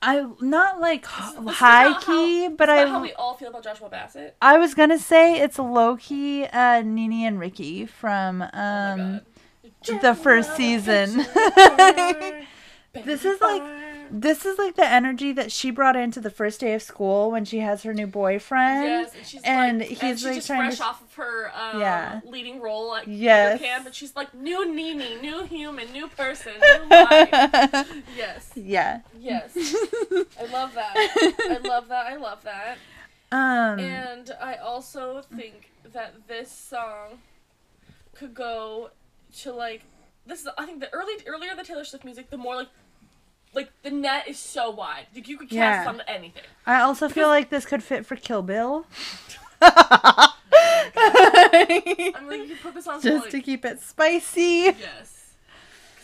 [0.00, 3.64] I not like This is high key, how, but I how we all feel about
[3.64, 4.36] Joshua Bassett.
[4.40, 9.20] I was gonna say it's low key uh Nini and Ricky from Oh um
[9.84, 10.00] God.
[10.00, 11.26] the first season.
[13.04, 13.62] This is like-
[14.10, 17.44] this is like the energy that she brought into the first day of school when
[17.44, 18.84] she has her new boyfriend.
[18.84, 21.14] Yes, and she's and like, he's, and she's like, just trying fresh to- off of
[21.14, 22.20] her um, Yeah.
[22.24, 23.60] leading role at Yes.
[23.60, 27.30] camp, and she's like new Nini, new human, new person, new life.
[28.16, 29.00] yes, yeah.
[29.18, 30.94] yes, I love that.
[30.96, 32.06] I love that.
[32.06, 32.78] I love that.
[33.30, 37.18] Um And I also think that this song
[38.14, 38.90] could go
[39.40, 39.82] to like
[40.26, 42.68] this is I think the early earlier the Taylor Swift music, the more like
[43.54, 45.06] like the net is so wide.
[45.14, 45.88] Like you could cast Yeah.
[45.88, 46.42] on anything.
[46.66, 48.86] I also feel like this could fit for Kill Bill.
[49.60, 50.28] I
[51.68, 54.74] mean, like, you could put this on Just like, to keep it spicy.
[54.78, 55.32] yes.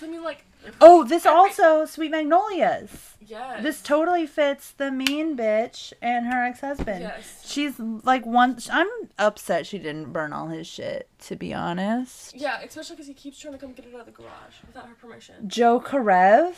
[0.03, 0.45] I mean, like
[0.81, 3.15] Oh, this also Sweet Magnolias.
[3.21, 3.63] yes.
[3.63, 7.03] This totally fits the mean bitch and her ex-husband.
[7.03, 7.43] Yes.
[7.47, 8.59] She's like one.
[8.73, 11.09] I'm upset she didn't burn all his shit.
[11.27, 14.07] To be honest, Yeah, especially because he keeps trying to come get it out of
[14.07, 15.49] the garage without her permission.
[15.49, 16.55] Jo Karev,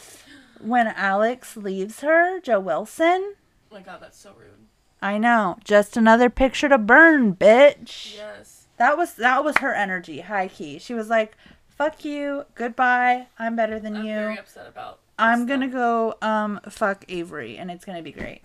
[0.60, 3.34] when Alex leaves her, Jo Wilson.
[3.70, 4.50] Oh my god, that's so rude.
[5.02, 5.58] I know.
[5.64, 8.16] Just another picture to burn, bitch.
[8.16, 8.66] Yes.
[8.78, 10.78] That was that was her energy, high key.
[10.78, 11.36] She was like,
[11.68, 13.26] "Fuck you, goodbye.
[13.38, 14.14] I'm better than I'm you.
[14.14, 14.98] very upset about.
[15.18, 16.14] I'm gonna though.
[16.20, 18.42] go um fuck Avery, and it's gonna be great."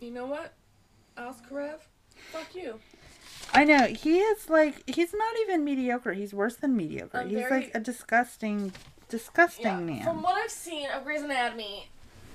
[0.00, 0.52] You know what,
[1.16, 1.78] Alex Karev?
[2.32, 2.80] Fuck you.
[3.54, 6.12] I know he is like he's not even mediocre.
[6.12, 7.18] He's worse than mediocre.
[7.20, 8.72] I'm he's very- like a disgusting,
[9.08, 9.78] disgusting Yeah.
[9.80, 10.04] man.
[10.04, 11.88] From what I've seen of Grey's Anatomy,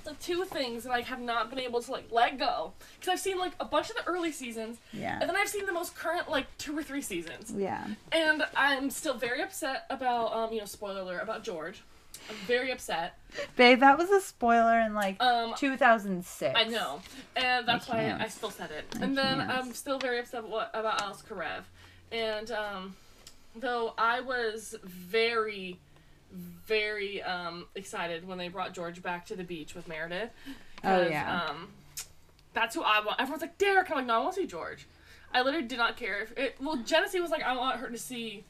[0.03, 3.19] the two things that I have not been able to like let go because I've
[3.19, 5.95] seen like a bunch of the early seasons, yeah, and then I've seen the most
[5.95, 7.85] current like two or three seasons, yeah.
[8.11, 11.83] and I'm still very upset about um you know spoiler alert about George.
[12.29, 13.17] I'm very upset.
[13.55, 16.53] Babe, that was a spoiler in like Um, 2006.
[16.57, 17.01] I know,
[17.35, 18.23] and that's I why.
[18.23, 18.85] I still said it.
[18.99, 19.49] I and then can't.
[19.51, 21.63] I'm still very upset about, about Alex Karev,
[22.11, 22.95] and um,
[23.55, 25.79] though I was very,
[26.31, 30.29] very um excited when they brought George back to the beach with Meredith.
[30.83, 31.41] Oh, yeah.
[31.49, 31.67] Um,
[32.53, 33.19] that's who I want.
[33.19, 33.89] Everyone's like Derek.
[33.91, 34.87] I'm like, no, I want to see George.
[35.33, 36.55] I literally did not care if it.
[36.59, 38.43] Well, Genesee was like, I want her to see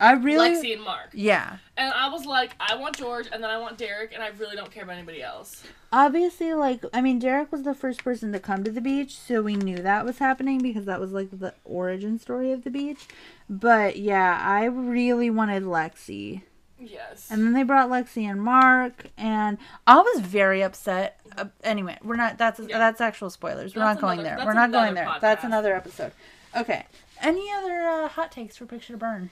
[0.00, 0.50] I really.
[0.50, 1.56] Lexi and Mark, Yeah.
[1.76, 4.54] and I was like, I want George, and then I want Derek, and I really
[4.54, 5.64] don't care about anybody else.
[5.92, 9.42] Obviously, like I mean, Derek was the first person to come to the beach, so
[9.42, 13.08] we knew that was happening because that was like the origin story of the beach.
[13.50, 16.42] But yeah, I really wanted Lexi.
[16.80, 17.28] Yes.
[17.30, 21.20] And then they brought Lexi and Mark, and I was very upset.
[21.36, 22.38] Uh, anyway, we're not.
[22.38, 22.78] That's Yeah.
[22.78, 23.74] that's actual spoilers.
[23.74, 24.46] We're That's not going another- there.
[24.46, 25.12] We're not going there.
[25.20, 26.12] That's another episode.
[26.56, 26.86] Okay.
[27.20, 29.30] Any other uh, hot takes for Picture to Burn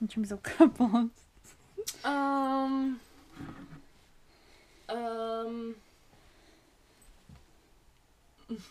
[0.00, 1.10] in terms of couples?
[2.04, 3.00] Um.
[4.88, 5.76] Um.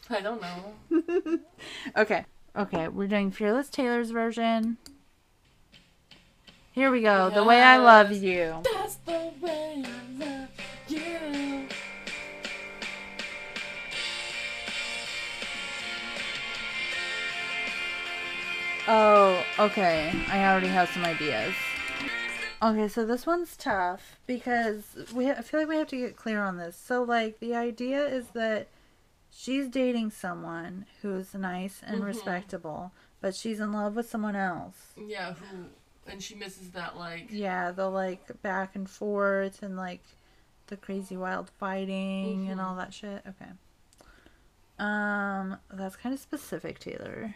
[0.10, 1.40] I don't know.
[1.98, 2.26] Okay.
[2.56, 2.88] Okay.
[2.88, 4.78] We're doing Fearless Taylor's version.
[6.78, 7.32] Here we go.
[7.32, 8.62] The way I love you.
[8.72, 10.50] That's the way I love
[10.88, 11.68] you.
[18.88, 20.14] Oh, okay.
[20.30, 21.56] I already have some ideas.
[22.62, 24.84] Okay, so this one's tough because
[25.16, 26.76] we I feel like we have to get clear on this.
[26.78, 28.68] So like the idea is that
[29.32, 32.06] she's dating someone who's nice and Mhm.
[32.06, 34.94] respectable, but she's in love with someone else.
[34.96, 35.66] Yeah, who?
[36.10, 37.28] And she misses that like.
[37.30, 40.02] Yeah, the like back and forth and like
[40.68, 42.64] the crazy wild fighting and Mhm.
[42.64, 43.24] all that shit.
[43.28, 43.52] Okay.
[44.80, 47.36] Um, that's kind of specific, Taylor.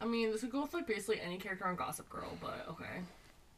[0.00, 3.02] I mean, this would go with like basically any character on Gossip Girl, but okay.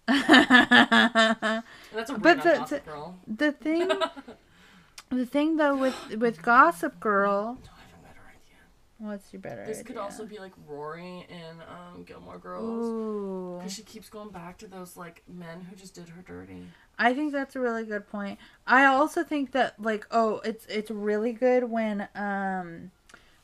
[1.93, 3.15] that's a But the- Gossip Girl.
[3.61, 3.89] thing,
[5.11, 8.57] the thing though with with Gossip Girl, No, I have a better idea.
[9.01, 9.65] What's your better?
[9.67, 13.59] This could also be like Rory in um, Gilmore Girls.
[13.59, 16.67] Because she keeps going back to those like men who just did her dirty.
[16.99, 18.39] I think that's a really good point.
[18.67, 22.91] I also think that like oh, it's it's really good when um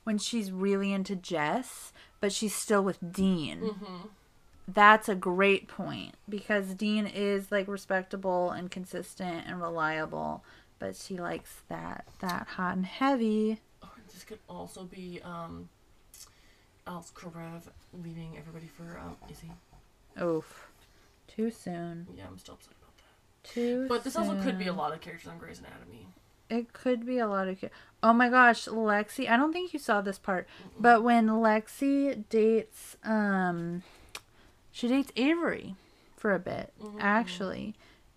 [0.04, 3.60] when she's really into Jess, but she's still with Dean.
[3.60, 4.08] Mm-hmm.
[4.68, 10.44] That's a great point because Dean is like respectable and consistent and reliable,
[10.78, 13.60] but she likes that that hot and heavy.
[14.16, 15.68] This could also be um,
[16.87, 17.64] Alex Karev
[18.02, 19.52] leaving everybody for um, Izzie.
[20.24, 20.68] Oof.
[21.29, 22.07] Too soon.
[22.16, 23.50] Yeah, I'm still upset about that.
[23.50, 26.09] Too But this also could be a lot of characters on Grey's Anatomy.
[26.48, 27.62] It could be a lot of.
[28.02, 29.29] Oh my gosh, Lexi!
[29.29, 30.48] I don't think you saw this part,
[30.81, 33.83] but when Lexi dates, um,
[34.72, 35.74] she dates Avery
[36.16, 37.74] for a bit, actually,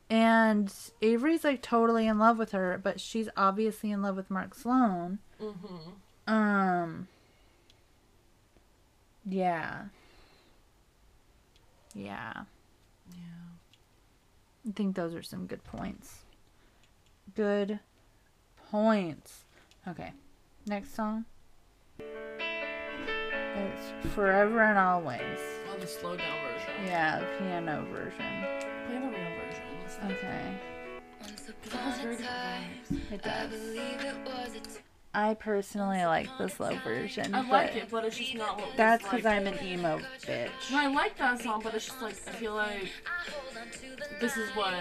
[0.10, 4.56] and Avery's like totally in love with her, but she's obviously in love with Mark
[4.56, 5.20] Sloan.
[5.42, 6.34] Mm-hmm.
[6.34, 7.08] Um.
[9.26, 9.84] Yeah.
[11.96, 12.34] Yeah.
[13.14, 13.48] Yeah.
[14.68, 16.20] I think those are some good points.
[17.36, 17.80] Good
[18.70, 19.46] points.
[19.88, 20.12] Okay.
[20.66, 21.26] Next song.
[22.00, 25.22] It's Forever and Always.
[25.72, 26.86] Oh, the slow down version.
[26.86, 28.46] Yeah, the piano version.
[28.86, 29.64] Play the real version.
[29.86, 30.60] It's like- Okay.
[31.64, 33.14] Because it has very different vibes.
[33.14, 33.22] It
[34.64, 34.80] does.
[35.14, 37.34] I personally like the slow version.
[37.34, 38.78] I but like it, but it's just not what.
[38.78, 40.50] That's like, because I'm an emo bitch.
[40.72, 42.92] No, I like that song, but it's just like I feel like
[44.22, 44.74] this is what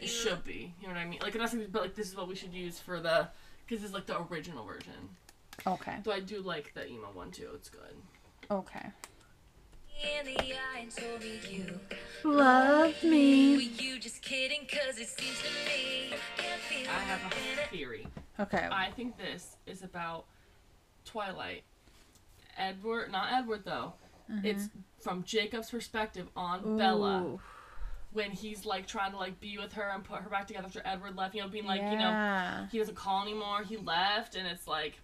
[0.00, 0.72] it should be.
[0.80, 1.18] You know what I mean?
[1.22, 3.28] Like, not saying, but like this is what we should use for the
[3.66, 4.92] because it's like the original version.
[5.66, 5.96] Okay.
[6.04, 7.48] Though I do like the emo one too.
[7.54, 7.80] It's good.
[8.50, 8.86] Okay.
[10.20, 11.80] in the eye and told me you
[12.24, 13.54] Love were me.
[13.56, 16.14] you just kidding cause it seems to me
[16.88, 18.06] I have a theory.
[18.38, 18.68] Okay.
[18.70, 20.26] I think this is about
[21.04, 21.62] Twilight.
[22.56, 23.94] Edward, not Edward though.
[24.30, 24.46] Mm-hmm.
[24.46, 24.68] It's
[25.00, 27.38] from Jacob's perspective on Bella
[28.12, 30.82] when he's like trying to like be with her and put her back together after
[30.84, 31.34] Edward left.
[31.34, 33.62] You know, being like, you know, he doesn't call anymore.
[33.62, 34.98] He left, and it's like,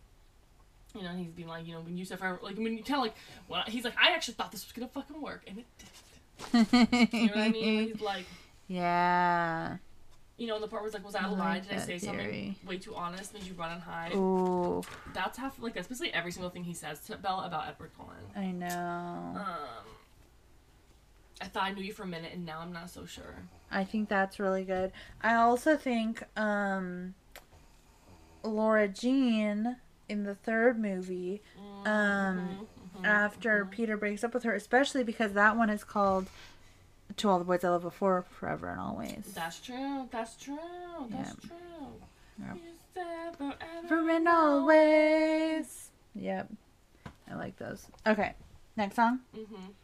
[0.94, 3.06] you know, he's being like, you know, when you said forever, like when you kind
[3.06, 3.12] of
[3.50, 7.12] like, I, he's like, I actually thought this was gonna fucking work, and it didn't.
[7.12, 7.88] You know what I mean?
[7.92, 8.24] He's like,
[8.66, 9.76] yeah.
[10.40, 11.36] You know, the part where it's like, was I I a lie?
[11.54, 13.34] like Did I that say something way too honest?
[13.34, 14.14] Made you run and hide?
[14.14, 17.90] Ooh, That's half like that's basically every single thing he says to Bella about Edward
[17.94, 18.16] Cullen.
[18.34, 19.34] I know.
[19.36, 19.84] Um,
[21.42, 23.34] I thought I knew you for a minute, and now I'm not so sure.
[23.70, 24.92] I think that's really good.
[25.22, 27.12] I also think um
[28.42, 29.76] Lara Jean
[30.08, 31.42] in the third movie
[31.84, 32.66] um
[33.04, 36.28] after Peter breaks up with her, especially because that one is called
[37.16, 39.32] To All the Boys I Loved Before, Forever and Always.
[39.34, 40.08] That's true.
[40.10, 40.58] That's true.
[41.10, 41.48] That's Yeah.
[41.48, 42.56] true.
[42.94, 43.56] Yep.
[43.88, 45.90] Forever and always.
[46.14, 46.48] Yep.
[47.30, 47.86] I like those.
[48.06, 48.34] Okay.
[48.76, 49.20] Next song.
[49.34, 49.74] Mhm.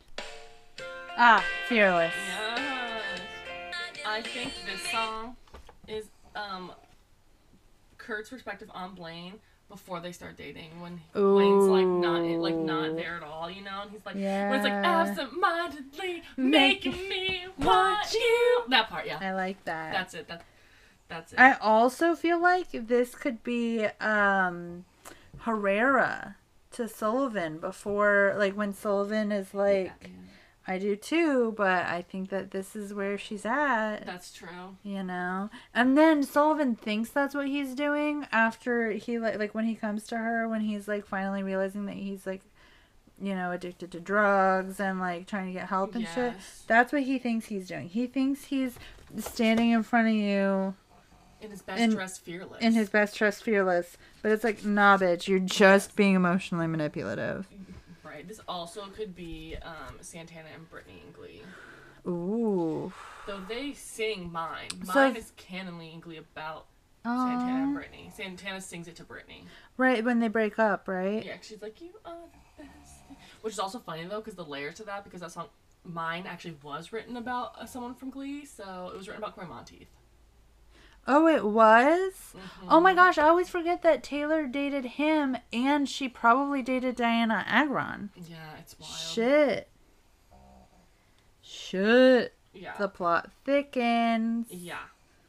[1.19, 2.15] Ah, Fearless.
[2.17, 3.21] Yes.
[4.07, 5.37] I think this song
[5.89, 6.73] is um
[7.99, 13.17] Kurt's perspective on Blaine before they start dating when Blaine's like not like not there
[13.17, 14.25] at all, you know, and he's like when
[14.55, 15.01] it's like Yeah.
[15.09, 18.63] absent-mindedly Making me want you.
[18.69, 19.19] That part, yeah.
[19.21, 19.93] I like that.
[19.93, 20.29] That's it.
[20.29, 20.43] That
[21.09, 21.39] that's it.
[21.39, 24.85] I also feel like this could be um
[25.41, 26.37] Herrera
[26.73, 29.93] to Sullivan before like when Sullivan is like
[30.69, 34.05] I do too, but I think that this is where she's at.
[34.05, 34.77] That's true.
[34.83, 35.49] you know?
[35.73, 40.05] And then sullivan thinks that's what he's doing after he like like when he comes
[40.09, 42.43] to her when he's like finally realizing that he's like
[43.23, 46.35] you know addicted to drugs and like trying to get help and shit.
[46.67, 47.89] That's what he thinks he's doing.
[47.89, 48.77] He thinks he's
[49.19, 50.75] standing in front of you
[51.41, 52.61] In his best In- dressed fearless.
[52.61, 53.97] in his best trust fearless.
[54.21, 57.47] But it's like nah bitch you're just being emotionally manipulative
[58.25, 61.43] This also could be um, Santana and Brittany in Glee.
[62.07, 62.93] ooh
[63.27, 64.69] Though they sing Mine.
[64.85, 66.67] So- Mine is canonly in Glee about
[67.05, 68.11] Santana and Brittany.
[68.15, 69.45] Santana sings it to Brittany.
[69.77, 72.15] right when they break up right Yeah, she's like, you are
[72.59, 72.95] the best.
[73.43, 75.47] Which is also funny though, because the layers to that, because that song,
[75.85, 79.47] Mine, actually was written about uh, someone from Glee, so it was written about Cory
[79.47, 79.87] Monteith.
[81.09, 82.35] Oh, it was?
[82.37, 82.67] Mm-hmm.
[82.69, 87.45] Oh my gosh, I always forget that Taylor dated him and she probably dated Dianna
[87.47, 88.11] Agron.
[88.29, 88.93] Yeah, it's wild.
[88.93, 89.69] Shit.
[91.43, 92.35] Shit.
[92.53, 92.75] Yeah.
[92.79, 94.47] The plot thickens.
[94.51, 94.79] yeah.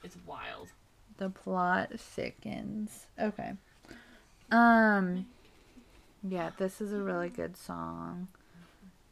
[0.04, 0.70] It's wild.
[1.18, 3.08] The plot thickens.
[3.20, 3.54] Okay.
[4.52, 5.26] Um
[6.28, 8.30] yeah, this is a really good song.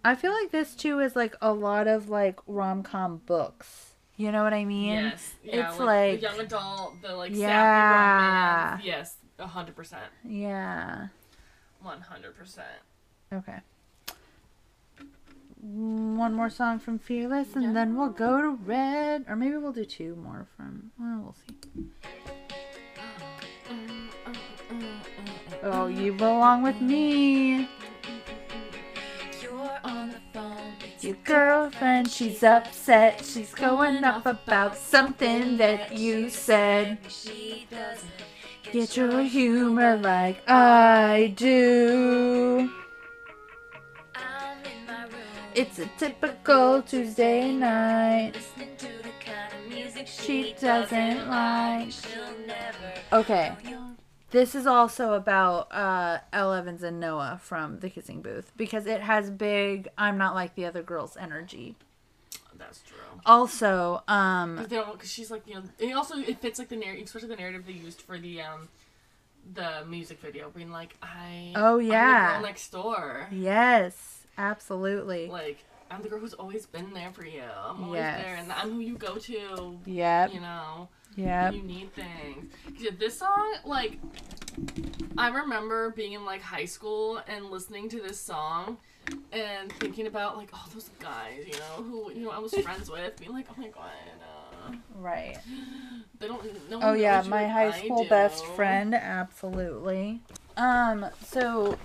[0.04, 3.95] I feel like this too is like a lot of like rom-com books.
[4.18, 4.94] You know what I mean?
[4.94, 5.34] yes.
[5.44, 8.70] Yeah, it's like, like- the young adult, the like Yeah.
[8.72, 8.86] romance.
[8.86, 10.06] Yes, a hundred percent.
[10.24, 11.08] Yeah.
[11.82, 12.68] One hundred percent.
[13.34, 13.60] Okay.
[15.62, 19.84] One more song from Fearless, and then we'll go to Red, or maybe we'll do
[19.86, 20.92] two more from.
[21.00, 21.90] Well, we'll see.
[25.64, 27.68] Oh, you belong with me.
[31.06, 33.24] Your girlfriend, she's upset.
[33.24, 36.98] She's going off about something that you said.
[38.72, 42.72] Get your humor like I do.
[45.54, 48.34] It's a typical Tuesday night.
[50.08, 51.94] she doesn't like.
[53.14, 53.56] Okay.
[54.36, 59.00] This is also about uh, Elle Evans and Noah from The Kissing Booth because it
[59.00, 61.76] has big I'm not like the other girls energy.
[62.58, 62.98] That's true.
[63.26, 66.68] Also, um Because they don't, because she's like, you know, and also it fits like
[66.68, 68.68] the narrative, especially the narrative they used for the um,
[69.54, 72.34] the music video, being like, I, Oh, I'm the yeah.
[72.34, 75.28] girl next door, yes, absolutely.
[75.28, 77.44] like I'm the girl who's always been there for you.
[77.66, 78.22] I'm always Yes.
[78.22, 79.80] there, and I'm who you go to.
[79.86, 81.54] Yeah, You know, Yep.
[81.54, 82.52] you need things.
[82.78, 84.00] Yeah, this song, like,
[85.18, 88.78] I remember being in like high school and listening to this song.
[89.32, 92.90] And thinking about like all those guys, you know, who you know I was friends
[92.90, 95.38] with, being like, oh my god, uh, Right.
[96.20, 96.70] they don't.
[96.72, 100.22] No Oh yeah, my high school best friend, absolutely.
[100.58, 101.78] Um, so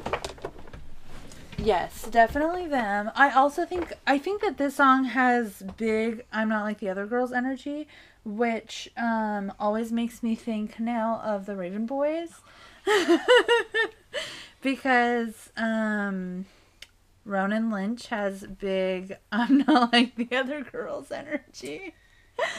[1.58, 3.10] yes, definitely them.
[3.14, 7.04] I also think I think that this song has big I'm not like the other
[7.06, 7.86] girls energy,
[8.24, 12.40] which um always makes me think now of the Raven Boys.
[14.62, 16.46] because um
[17.24, 21.94] Ronan Lynch has big I'm not like the other girls energy.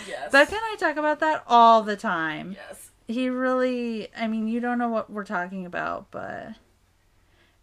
[0.07, 0.31] Yes.
[0.31, 2.55] Becca and I talk about that all the time.
[2.69, 2.91] Yes.
[3.07, 6.53] He really, I mean, you don't know what we're talking about, but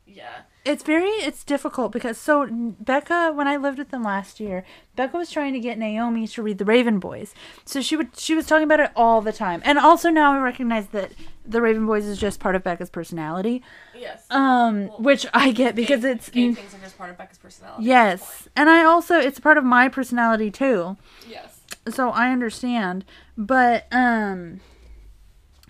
[0.07, 0.43] Yeah.
[0.69, 4.65] It's very, it's difficult because so Becca, when I lived with them last year,
[4.97, 7.35] Becca was trying to get Naomi to read the Raven Boys.
[7.65, 9.63] So she would, she was talking about it all the time.
[9.65, 11.13] And also now I recognize that
[11.47, 13.63] the Raven Boys is just part of Becca's personality,
[13.97, 14.25] Yes.
[14.31, 17.85] um, which I get because Gay- it's, gay things are just part of Becca's personality.
[17.85, 18.49] yes.
[18.55, 20.97] And I also, it's part of my personality too.
[21.29, 21.61] Yes.
[21.89, 23.05] so I understand.
[23.37, 24.61] But um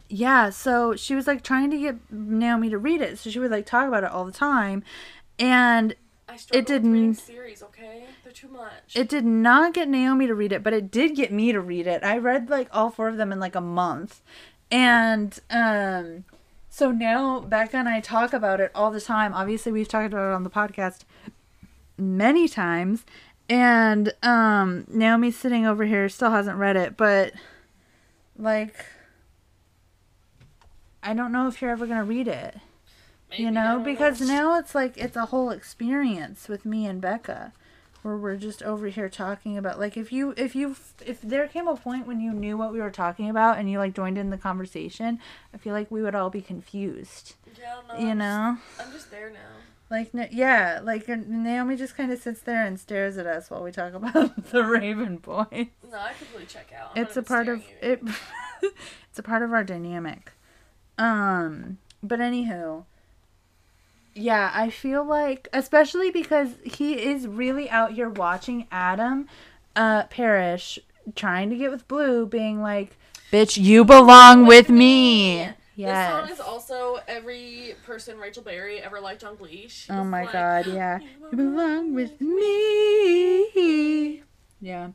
[0.09, 3.18] yeah, so she was like trying to get Naomi to read it.
[3.18, 4.82] So she would like talk about it all the time.
[5.38, 5.94] And
[6.28, 7.62] I struggle didn't- reading series.
[7.62, 8.94] Okay, they're too much.
[8.96, 11.86] it did not get Naomi to read it, but it did get me to read
[11.86, 12.02] it.
[12.04, 14.20] I read like all four of them in like a month.
[14.70, 16.24] And um
[16.70, 19.32] so now Becca and I talk about it all the time.
[19.34, 21.00] Obviously, we've talked about it on the podcast
[21.96, 23.04] many times.
[23.48, 27.32] And um Naomi's sitting over here still hasn't read it, but
[28.38, 28.74] like
[31.09, 32.56] I don't know if you're ever going to read it.
[33.30, 37.54] Maybe, you know, because now it's like it's a whole experience with me and Becca
[38.02, 41.66] where we're just over here talking about like if you if you if there came
[41.66, 44.28] a point when you knew what we were talking about and you like joined in
[44.28, 45.18] the conversation,
[45.54, 47.36] I feel like we would all be confused.
[47.59, 48.59] Yeah, no, You I'm know?
[48.76, 49.38] Just, I'm just there now.
[49.90, 53.62] Like n- yeah, like Naomi just kind of sits there and stares at us while
[53.62, 55.70] we talk about the Raven Boy.
[55.90, 56.92] No, I completely check out.
[56.94, 58.02] I'm It's a part of it.
[59.09, 60.32] it's a part of our dynamic.
[60.99, 62.84] Um, but anywho,
[64.14, 69.28] yeah, I feel like especially because he is really out here watching Adam,
[69.76, 70.78] uh, Parrish
[71.14, 72.96] trying to get with Blue, being like,
[73.32, 76.11] "Bitch, you belong with me." Yes.
[76.11, 79.68] This song is also every person Rachel Berry ever liked on Glee.
[79.68, 80.99] She Oh my like, god, yeah.
[80.99, 83.44] "You You belong with me.
[84.61, 84.88] Yeah.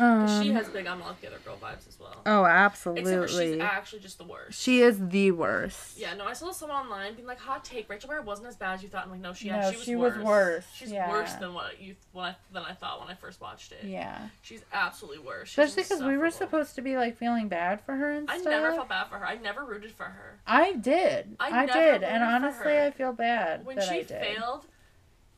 [0.00, 2.22] Um, She has big I'm not the other girl vibes as well.
[2.26, 3.02] oh, absolutely.
[3.12, 4.60] Except for she's actually just the worst.
[4.60, 5.98] She is the worst.
[5.98, 8.74] Yeah, no, I saw someone online being like, "Hot take: Rachel Berry wasn't as bad
[8.74, 10.24] as you thought." I'm like, no, she No, she was she was worse.
[10.24, 11.10] worse, She's yeah.
[11.10, 13.84] worse than what you what I, than I thought when I first watched it.
[13.84, 14.28] Yeah.
[14.42, 15.48] She's absolutely worse.
[15.50, 18.40] She's Especially because we were supposed to be like feeling bad for her and stuff.
[18.46, 19.26] I never felt bad for her.
[19.26, 20.38] I never rooted for her.
[20.46, 21.36] I did.
[21.38, 22.78] I I, did, and honestly.
[22.78, 24.08] I feel bad When that she I did.
[24.36, 24.66] failed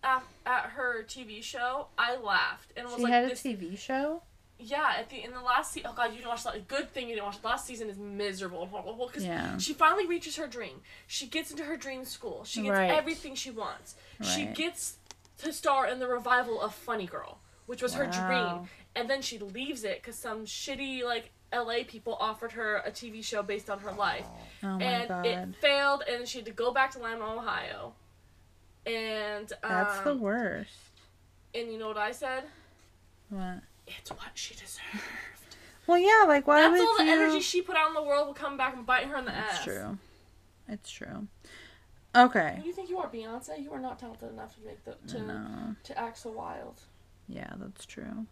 [0.04, 4.22] at, at her TV show, I laughed and was She like, had a TV show.
[4.62, 6.68] "Yeah." At the in the last season, oh god, you didn't watch that.
[6.68, 7.40] Good thing you didn't watch.
[7.40, 9.58] The last season is miserable and horrible because Yeah.
[9.58, 10.80] she finally reaches her dream.
[11.06, 12.44] She gets into her dream school.
[12.44, 12.90] She gets Right.
[12.90, 13.94] everything she wants.
[14.22, 14.96] She gets
[15.38, 19.38] to star in the revival of Funny Girl, which was her dream, and then she
[19.38, 21.30] leaves it because some shitty like.
[21.54, 24.24] LA people offered her a TV show based on her life
[24.62, 27.92] Oh and god, it failed, and she had to go back to Lima, Ohio.
[28.86, 30.72] And um, that's the worst.
[31.54, 32.44] and you know what I said?
[33.28, 33.60] What?
[33.86, 35.04] It's what she deserved.
[35.86, 37.10] Well, yeah, like why That's would all the you?
[37.12, 39.32] energy she put out in the world will come back and bite her in the
[39.34, 39.56] ass.
[39.56, 39.98] It's true.
[40.68, 41.26] It's true.
[42.14, 42.60] Okay.
[42.64, 43.60] You think you are Beyonce?
[43.62, 45.74] You are not talented enough to make the to No.
[45.82, 46.80] to act so wild.
[47.28, 48.26] Yeah, that's true.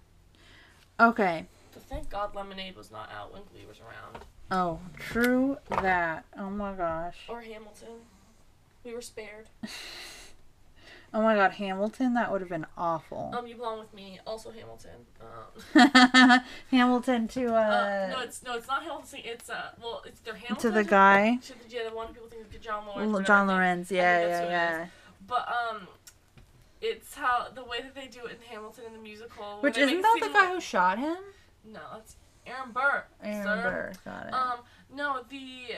[1.01, 1.47] Okay.
[1.73, 4.25] But thank God Lemonade was not out when Glee was around.
[4.51, 6.25] Oh, true that.
[6.39, 7.17] Oh my gosh.
[7.29, 8.03] Or Hamilton.
[8.85, 9.49] We were spared.
[11.13, 13.33] Oh my god, Hamilton, that would have been awful.
[13.37, 15.07] Um, You Belong With Me, also Hamilton.
[15.21, 16.41] Um,
[16.71, 19.21] Hamilton to uh, uh, no, it's no, it's not Hamilton.
[19.25, 22.29] It's uh, well, it's either Hamilton to the guy, To the, yeah, the one people
[22.29, 23.11] think is John Laurens.
[23.13, 23.47] whatever, John.
[23.49, 23.91] Laurens.
[23.91, 24.87] Yeah, yeah, yeah.
[25.27, 25.89] But um,
[26.81, 29.59] it's how the way that they do it in Hamilton in the musical.
[29.61, 31.17] Which isn't that the guy with- who shot him?
[31.65, 33.05] No, it's Aaron Burr.
[33.23, 33.63] Aaron sir.
[34.05, 34.11] Burr.
[34.11, 34.33] Got it.
[34.35, 34.59] Um,
[34.95, 35.75] no, the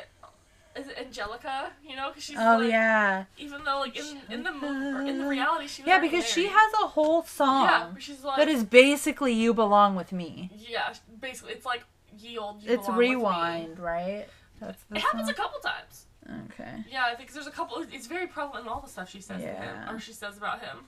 [0.76, 1.70] is it Angelica?
[1.86, 3.24] You know, because she's oh like, yeah.
[3.38, 6.26] even though like in in the movie or in the reality she was Yeah, because
[6.26, 10.50] she has a whole song yeah, she's like that is basically "You Belong with Me."
[10.56, 11.84] yeah, basically it's like
[12.18, 12.62] ye old.
[12.62, 13.14] You It's Belong With Me.
[13.16, 14.26] rewind, right?
[14.60, 16.06] That's the It happens a couple times.
[16.50, 16.84] Okay.
[16.90, 17.84] Yeah, I think there's a couple.
[17.92, 19.86] It's very prevalent in all the stuff she says to Yeah.
[19.88, 20.78] him or she says about him.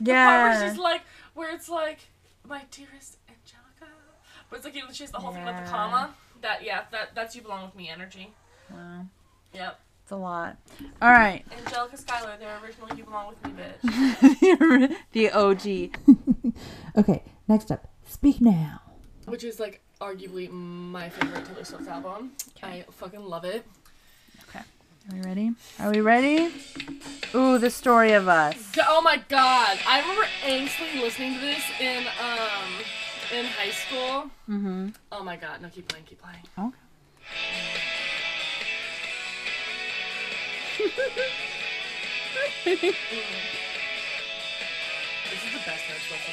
[0.00, 0.24] Yeah.
[0.26, 0.68] The part where Yeah.
[0.68, 1.00] she's like,
[1.34, 2.00] where it's like,
[2.46, 3.90] my dearest Angelica,
[4.50, 6.14] but it's like you know, she has the whole thing with the comma.
[6.42, 8.34] That yeah, that that's you belong with me energy.
[8.70, 9.06] Wow.
[9.54, 9.78] Yep.
[10.02, 10.56] It's a lot.
[11.00, 11.44] All right.
[11.64, 14.96] Angelica Schuyler, their original "You Belong with Me" bitch.
[15.12, 16.54] the OG.
[16.98, 17.88] okay, next up.
[18.08, 18.80] Speak now.
[19.26, 22.32] which is like arguably my favorite Taylor Swift album.
[22.62, 23.64] I fucking love it.
[24.48, 24.58] Okay.
[25.10, 25.52] Are we ready?
[25.78, 26.52] Are we ready?
[27.34, 28.72] Ooh, the story of us.
[28.86, 32.70] Oh my god, I remember angsty listening to this in um
[33.32, 34.30] in high school.
[34.48, 34.88] Mm-hmm.
[35.12, 36.42] Oh my god, no, keep playing, keep playing.
[36.58, 36.76] Okay.
[42.64, 42.94] This
[45.44, 46.26] is the best Taylor Swift.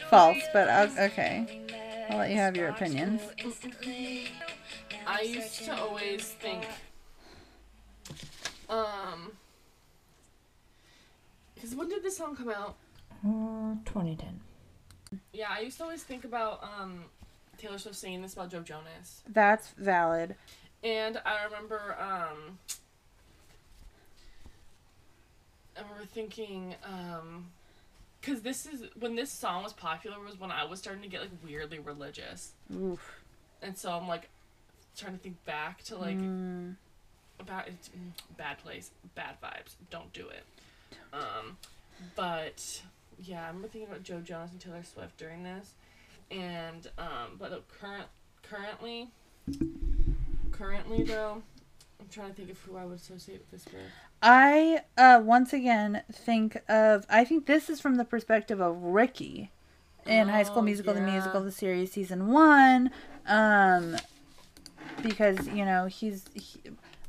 [0.10, 1.62] False, but o- okay.
[2.10, 3.22] I'll let you have your opinions.
[5.06, 6.66] I used to always think,
[8.68, 9.32] um,
[11.54, 12.76] because when did this song come out?
[13.24, 14.40] Uh, 2010.
[15.32, 17.04] Yeah, I used to always think about um
[17.58, 19.22] Taylor Swift singing this about Joe Jonas.
[19.28, 20.34] That's valid.
[20.82, 22.58] And I remember, um,
[25.76, 27.46] I remember thinking, um,
[28.20, 31.20] because this is when this song was popular was when I was starting to get
[31.20, 33.20] like weirdly religious, Oof.
[33.62, 34.28] and so I'm like
[34.96, 36.74] trying to think back to like Mm,
[37.40, 39.74] about it's mm, bad place, bad vibes.
[39.90, 40.44] Don't do it.
[41.12, 41.56] Um,
[42.14, 42.82] but
[43.22, 45.72] yeah, I remember thinking about Joe Jonas and Taylor Swift during this,
[46.30, 48.06] and um, but current
[48.42, 49.08] currently,
[50.62, 51.42] currently though,
[52.00, 53.82] I'm trying to think of who I would associate with this with.
[54.22, 59.50] I uh once again think of I think this is from the perspective of Ricky
[60.06, 62.90] in High School Oh, Musical the musical the series season 1
[63.26, 63.96] um
[65.02, 66.60] because you know he's he,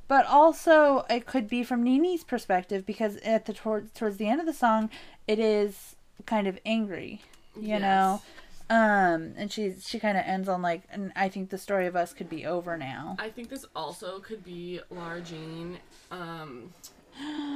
[0.07, 4.39] but also it could be from Nini's perspective because at the towards towards the end
[4.39, 4.89] of the song
[5.27, 5.95] it is
[6.25, 7.21] kind of angry
[7.59, 8.21] you know
[8.69, 11.95] um and she she kind of ends on like and I think the story of
[11.95, 15.79] us could be over now I think this also could be Lara Jean,
[16.11, 16.73] um,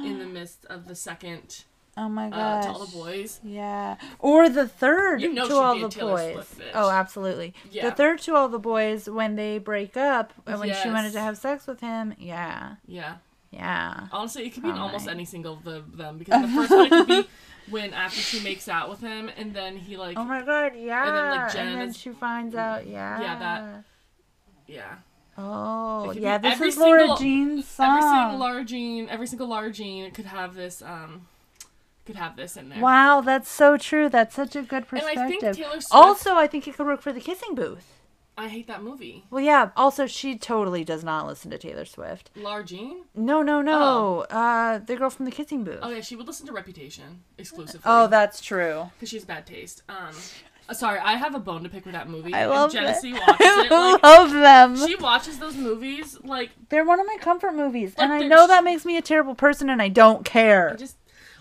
[0.04, 1.64] in the midst of the second
[1.96, 3.40] oh my uh, gosh to all the boys.
[3.42, 3.96] Yeah.
[4.20, 6.46] Or the third You know to all the boys.
[6.74, 7.54] Oh, absolutely.
[7.70, 7.90] Yeah.
[7.90, 11.20] The third to all the boys when they break up and when she wanted to
[11.20, 12.14] have sex with him.
[12.18, 12.76] Yeah.
[12.86, 13.16] Yeah.
[13.50, 14.08] Yeah.
[14.12, 16.90] Honestly, it could be in almost any single of the, them because the first one
[16.90, 17.28] could be
[17.70, 21.06] when after she makes out with him and then he like Oh my god, yeah.
[21.06, 23.20] And then, then, like, Jen is- she finds out, yeah.
[23.20, 23.84] Yeah, that-
[24.66, 24.94] yeah
[25.40, 27.88] Oh, yeah, this every is Laura single- Jean's song.
[27.90, 31.26] every single Lara Jean every single Lara Jean could have this um
[32.06, 32.80] could have this in there.
[32.80, 34.08] Wow, that's so true.
[34.08, 35.56] That's such a good And I think perspective.
[35.58, 35.88] Taylor Swift.
[35.92, 37.97] Also, I think it could work for the kissing booth.
[38.38, 39.24] I hate that movie.
[39.30, 39.70] Well, yeah.
[39.76, 42.30] Also, she totally does not listen to Taylor Swift.
[42.36, 43.02] Lara Jean.
[43.14, 44.20] No, no, no.
[44.30, 45.80] Uh, the girl from the kissing booth.
[45.82, 47.82] Oh yeah, she would listen to Reputation exclusively.
[47.84, 48.90] Oh, that's true.
[48.96, 49.82] because she has bad taste.
[49.88, 50.14] Um,
[50.68, 52.32] uh, sorry, I have a bone to pick with that movie.
[52.32, 53.12] I and love Genesis it.
[53.14, 53.72] watches it.
[53.72, 54.76] I Like, love them.
[54.86, 58.62] she watches those movies like They're one of my comfort movies, and I know that
[58.62, 60.70] makes me a terrible person, and I don't care.
[60.70, 60.96] I just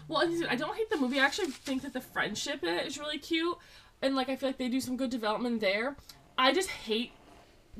[0.07, 2.97] well I don't hate the movie i actually think that the friendship in it is
[2.97, 3.57] really cute
[4.01, 5.97] and like i feel like they do some good development there
[6.37, 7.11] i just hate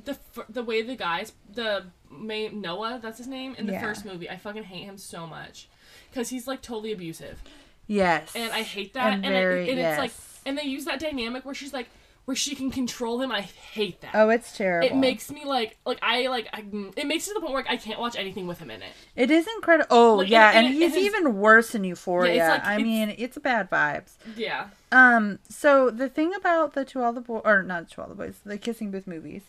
[0.04, 0.18] the
[0.50, 3.82] the way the guys the main noah that's his name in the Yeah.
[3.82, 4.30] first movie.
[4.30, 5.68] I fucking hate him so much.
[6.10, 7.42] Because he's like totally abusive.
[7.88, 8.32] Yes.
[8.36, 9.14] and i hate that.
[9.14, 10.12] And and, very- it, and it's like
[10.46, 11.88] and they use that dynamic where she's like
[12.28, 14.86] where she can control him i hate that Oh, it's terrible.
[14.88, 16.60] it makes me like like i like I,
[16.98, 18.82] it makes it to the point where like, i can't watch anything with him in
[18.82, 19.88] it It is incredible.
[19.96, 22.36] Oh, Like, yeah, and- and, and he's his- even worse in Euphoria.
[22.36, 24.12] Yeah, like- I it's- mean, it's bad vibes.
[24.36, 28.08] yeah Um, so the thing about the To All the Boys, or not To All
[28.10, 29.44] the Boys, the Kissing Booth movies,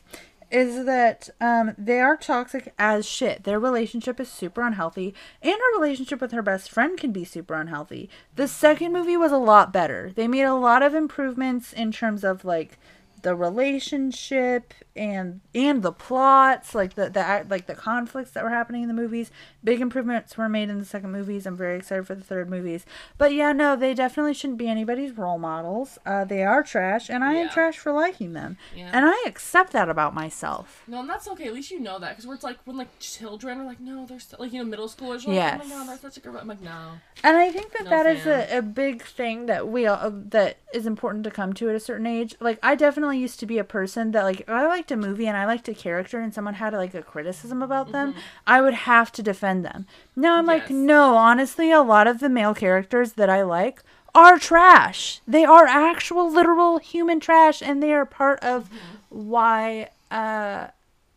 [0.50, 3.44] is that um they are toxic as shit.
[3.44, 7.54] Their relationship is super unhealthy, and her relationship with her best friend can be super
[7.54, 8.08] unhealthy.
[8.36, 10.12] The second movie was a lot better.
[10.14, 12.78] They made a lot of improvements in terms of like
[13.22, 18.82] the relationship and and the plots like the, the like the conflicts that were happening
[18.82, 19.30] in the movies
[19.62, 22.84] big improvements were made in the second movies i'm very excited for the third movies
[23.16, 27.22] but yeah no they definitely shouldn't be anybody's role models uh, they are trash and
[27.24, 28.90] i am trash for liking them Yeah.
[28.92, 31.46] and i accept that about myself No, and that's okay.
[31.48, 34.06] At least you know that, because where it's like when like children are like, no,
[34.06, 35.24] they're still like you know middle schoolers.
[35.26, 35.60] Are like, Yes.
[35.62, 36.34] Oh my god, that's such a good.
[36.36, 36.92] I'm like, no.
[37.24, 38.46] And I think that No that is fan.
[38.50, 41.80] a, a big thing that we all, that is important to come to at a
[41.80, 42.34] certain age.
[42.40, 45.26] Like I definitely used to be a person that like if I liked a movie
[45.26, 48.14] and I liked a character and someone had like a criticism about them,
[48.46, 49.86] I would have to defend them.
[50.16, 50.86] Now I'm like, Mm-hmm.
[50.86, 53.82] No, honestly, a lot of the male characters that I like
[54.14, 55.20] are trash.
[55.28, 59.28] They are actual literal human trash and they are part of Mm-hmm.
[59.30, 60.68] why uh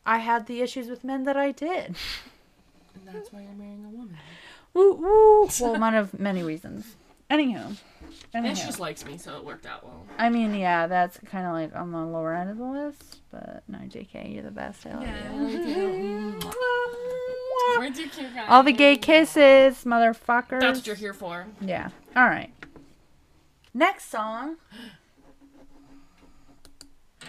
[0.05, 1.95] I had the issues with men that I did.
[2.95, 4.17] And that's why you're marrying a woman.
[4.73, 5.49] Woo woo.
[5.61, 6.95] Well, one of many reasons.
[7.31, 7.77] Anywho.
[8.33, 10.05] And she just likes me, so it worked out well.
[10.17, 13.63] I mean, yeah, that's kind of like on the lower end of the list, but
[13.69, 14.85] no, JK, you're the best.
[14.85, 16.39] I love you.
[17.77, 18.09] Where'd you?
[18.49, 20.59] All the gay kisses, motherfuckers.
[20.59, 21.47] That's what you're here for.
[21.61, 21.89] Yeah.
[22.15, 22.51] All right.
[23.73, 24.57] Next song.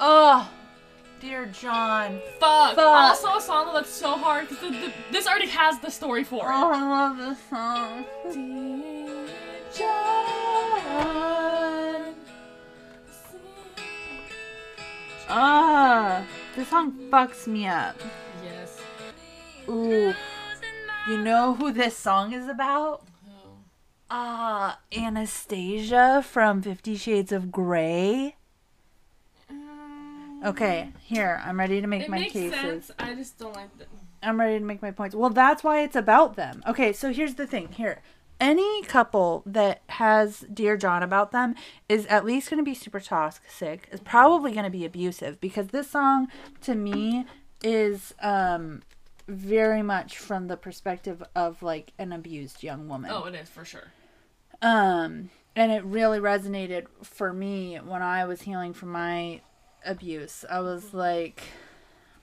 [0.00, 0.48] Oh,
[1.20, 2.20] dear John.
[2.38, 2.74] Fuck.
[2.76, 2.78] Fuck.
[2.78, 6.46] Also a song that's so hard because the, the, this already has the story for
[6.46, 6.52] it.
[6.52, 8.04] Oh, I love this song.
[8.32, 9.26] Dear
[9.76, 10.18] John.
[15.30, 16.24] Ah,
[16.56, 18.00] this song fucks me up.
[18.42, 18.80] Yes.
[19.68, 20.14] Ooh.
[21.06, 23.02] You know who this song is about?
[23.28, 23.58] Oh.
[24.10, 28.36] Ah, Anastasia from Fifty Shades of Grey.
[30.44, 32.60] Okay, here, I'm ready to make It my makes cases.
[32.60, 32.90] sense.
[32.98, 33.88] I just don't like that.
[34.22, 35.14] I'm ready to make my points.
[35.14, 36.62] Well, that's why it's about them.
[36.66, 37.68] Okay, so here's the thing.
[37.72, 38.02] Here,
[38.40, 41.54] any couple that has Dear John about them
[41.88, 43.88] is at least going to be super toxic.
[43.90, 46.28] Is probably going to be abusive because this song,
[46.62, 47.26] to me,
[47.62, 48.82] is um
[49.26, 53.10] very much from the perspective of like an abused young woman.
[53.12, 53.88] Oh, it is for sure.
[54.62, 59.40] Um, and it really resonated for me when I was healing from my
[59.84, 60.44] abuse.
[60.50, 61.42] I was like,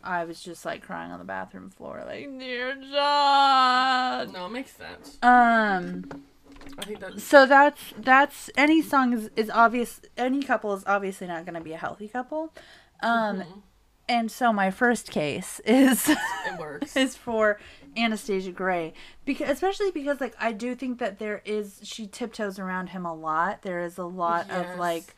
[0.03, 4.32] I was just like crying on the bathroom floor, like, dear John.
[4.34, 5.18] No, it makes sense.
[5.24, 6.06] Um,
[6.80, 10.01] I think that's so that's that's any song is, is obvious.
[10.18, 12.53] Any couple is obviously not going to be a healthy couple.
[13.01, 13.43] Um,
[14.08, 16.18] and so my first case is it
[16.60, 16.95] works.
[16.95, 17.60] is for
[17.97, 18.93] Anastasia Grey
[19.26, 23.14] because especially because like I do think that there is she tiptoes around him a
[23.14, 23.62] lot.
[23.64, 24.74] There is a lot Yes.
[24.74, 25.16] of like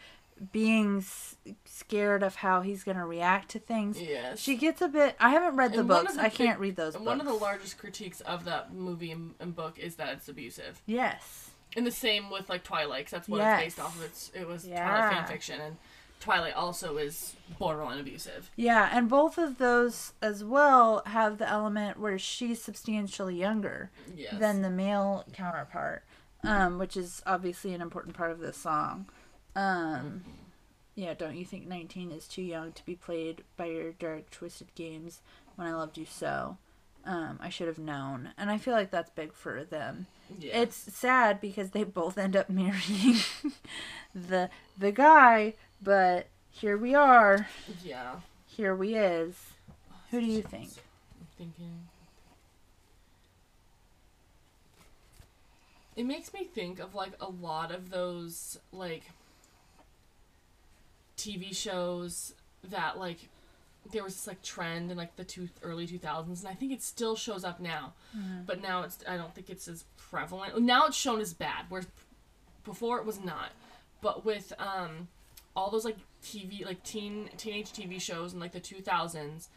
[0.51, 1.03] being
[1.77, 4.01] scared of how he's going to react to things.
[4.01, 4.39] Yes.
[4.39, 6.15] She gets a bit I haven't read the And books.
[6.15, 7.17] the I can't big- read those And books.
[7.17, 10.81] One of the largest critiques of that movie and, and book is that it's abusive.
[10.85, 11.51] Yes.
[11.75, 13.61] And the same with like Twilight, 'cause that's what Yes.
[13.61, 14.03] it's based off of.
[14.03, 14.85] It's it was Yeah.
[14.87, 15.77] Twilight fan fiction, and
[16.19, 18.49] Twilight also is borderline abusive.
[18.55, 24.33] Yeah, and both of those as well have the element where she's substantially younger Yes.
[24.39, 26.03] than the male counterpart,
[26.43, 29.07] um, which is obviously an important part of this song.
[29.55, 30.23] Um,
[30.97, 34.73] yeah, don't you think 19 is too young to be played by your dark, twisted
[34.73, 35.21] games
[35.55, 36.57] when I loved you so?
[37.05, 38.31] Um, I should have known.
[38.35, 40.07] And I feel like that's big for them.
[40.39, 40.59] yeah.
[40.61, 43.17] It's sad because they both end up marrying
[44.15, 47.47] the the guy, but here we are.
[47.83, 48.15] yeah.
[48.47, 49.35] Here we is.
[50.09, 50.69] Who do you think?
[51.19, 51.87] I'm thinking.
[55.95, 59.03] It makes me think of like a lot of those like
[61.17, 62.33] TV shows
[62.69, 63.17] that like
[63.91, 66.81] there was this like trend in like the two early 2000s and I think it
[66.81, 67.93] still shows up now.
[68.45, 70.59] But now it's I don't think it's as prevalent.
[70.61, 71.83] Now it's shown as bad where
[72.63, 73.51] before it was not.
[74.01, 75.07] But with um
[75.55, 79.47] all those like TV like teen teenage TV shows in like the 2000s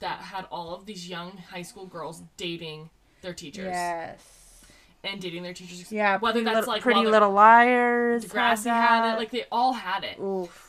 [0.00, 2.90] that had all of these young high school girls dating
[3.22, 4.64] their teachers Yes.
[5.02, 5.90] and dating their teachers.
[5.90, 8.24] Yeah, whether that's little, like pretty little liars.
[8.24, 10.20] Degrassi had had it, like they all had it.
[10.20, 10.67] Oof.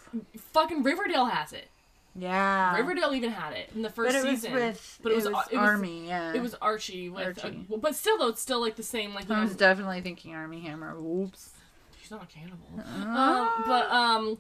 [0.54, 1.68] Fucking Riverdale has it.
[2.16, 2.76] Yeah.
[2.76, 4.54] Riverdale even had it in the first but it was season.
[4.54, 6.08] with but it was, it was it was Armie.
[6.08, 6.34] yeah.
[6.34, 7.66] It was Archie with, Archie.
[7.72, 9.14] uh, but still though, it's still like the same.
[9.14, 10.96] Like I know, was definitely thinking Armie Hammer.
[10.98, 11.52] Oops.
[12.02, 12.68] she's not a cannibal.
[12.78, 13.20] Uh-huh.
[13.20, 14.38] Um, but um,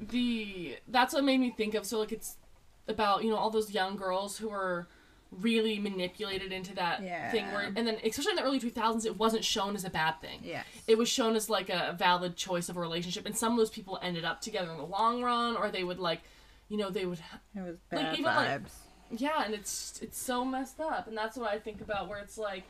[0.00, 1.86] the that's what made me think of.
[1.86, 2.36] So like it's
[2.88, 4.86] about you know all those young girls who were
[5.40, 9.16] really manipulated into that thing where, and then especially in the early two thousands, it
[9.18, 10.40] wasn't shown as a bad thing.
[10.42, 10.64] Yes.
[10.86, 13.70] It was shown as like a valid choice of a relationship, and some of those
[13.70, 16.20] people ended up together in the long run, or they would like,
[16.68, 17.18] you know, they would
[17.54, 18.72] It was Like, bad even, like- vibes.
[19.10, 22.38] yeah, and it's it's so messed up, and that's what I think about where it's
[22.38, 22.64] like,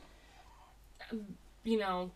[1.64, 2.10] you know,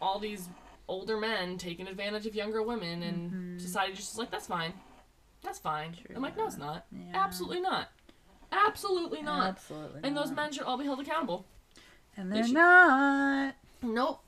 [0.00, 0.48] all these
[0.88, 3.58] older men taking advantage of younger women, and Mm-hmm.
[3.58, 4.72] society just is like, that's fine.
[5.42, 5.96] That's fine.
[6.14, 6.84] I'm like, no, it's not.
[6.92, 7.12] Yeah.
[7.14, 7.88] Absolutely not.
[8.52, 9.48] Absolutely not.
[9.48, 10.00] Absolutely.
[10.04, 11.44] And those men should all be held accountable.
[12.16, 14.22] And they they're should- not Nope.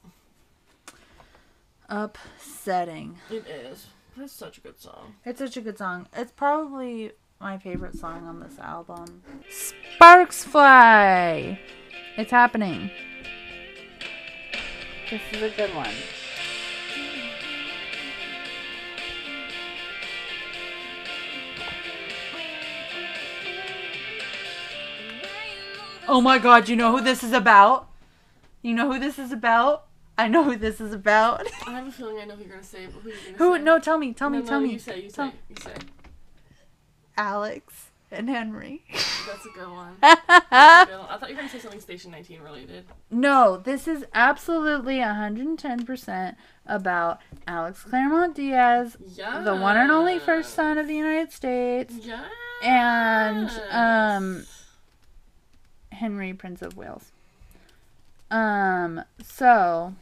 [1.89, 3.19] upsetting.
[3.31, 3.87] It is.
[4.17, 5.15] That's such a good song.
[5.25, 6.07] It's such a good song.
[6.15, 9.23] It's probably my favorite song on this album.
[9.51, 11.59] Sparks Fly.
[12.17, 12.91] It's happening.
[15.11, 15.91] This is a good one.
[26.09, 27.89] Oh my god, you know who this is about?
[28.63, 29.87] You know who this is about?
[30.19, 31.47] I know who this is about.
[31.67, 33.57] I have a feeling I know who you're gonna say, but who gonna who?
[33.57, 33.63] say?
[33.63, 34.73] No, tell me, tell No, me, no, tell me.
[34.73, 35.75] You say, you Tell- say, you say.
[37.17, 38.85] Alex and Henry.
[39.27, 39.97] That's a good one.
[40.03, 41.07] A good one.
[41.09, 42.85] I thought you were gonna say something Station 19 related.
[43.11, 46.37] No, this is absolutely 110%
[46.67, 49.41] about Alex Claremont Diaz, Yeah.
[49.41, 52.25] the one and only first son of the United States, Yeah.
[52.63, 54.45] and um
[55.93, 57.13] Henry Prince of Wales.
[58.31, 59.95] Um so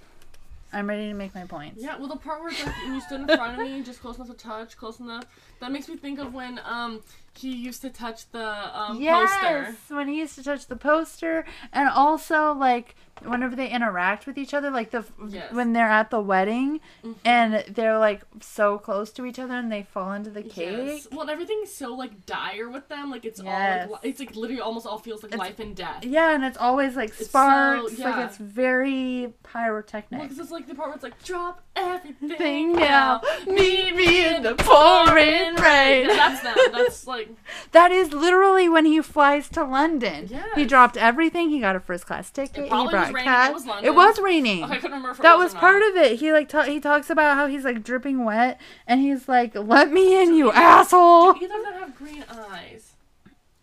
[0.73, 1.83] I'm ready to make my points.
[1.83, 4.17] Yeah, well, the part where it's like you stood in front of me, just close
[4.17, 5.25] enough to touch, close enough,
[5.59, 7.01] that makes me think of when um
[7.37, 9.95] he used to touch the um Yes, poster.
[9.97, 14.55] when he used to touch the poster, and also like whenever they interact with each
[14.55, 15.53] other, like the Yes.
[15.53, 17.15] when they're at the wedding, Mhm.
[17.25, 20.87] and they're like so close to each other, and they fall into the cake.
[21.05, 21.09] Yes.
[21.11, 23.11] Well, and everything's so like dire with them.
[23.11, 23.87] Like it's Yes.
[23.87, 26.05] all like it's like literally almost all feels like It's- life and death.
[26.05, 27.99] Yeah, and it's always like so- sparks.
[27.99, 28.11] yeah.
[28.17, 30.23] Like it's very pyrotechnic.
[30.23, 34.43] because it's like the part where it's like drop everything Thing now, meet me in
[34.43, 36.07] the pouring rain.
[36.09, 36.55] That's them.
[36.73, 37.29] That's like
[37.73, 40.29] That is literally when he flies to London.
[40.55, 41.51] He dropped everything.
[41.51, 42.65] He got a first class ticket.
[42.65, 43.25] He brought was raining.
[43.33, 43.51] cat.
[43.51, 43.85] It was London.
[43.85, 44.65] It was raining.
[44.65, 45.23] I couldn't remember.
[45.23, 46.19] That was, was part of it.
[46.21, 49.91] He like ta- he talks about how he's like dripping wet, and he's like, "Let
[49.93, 52.93] me in, you asshole." Either of them have green eyes.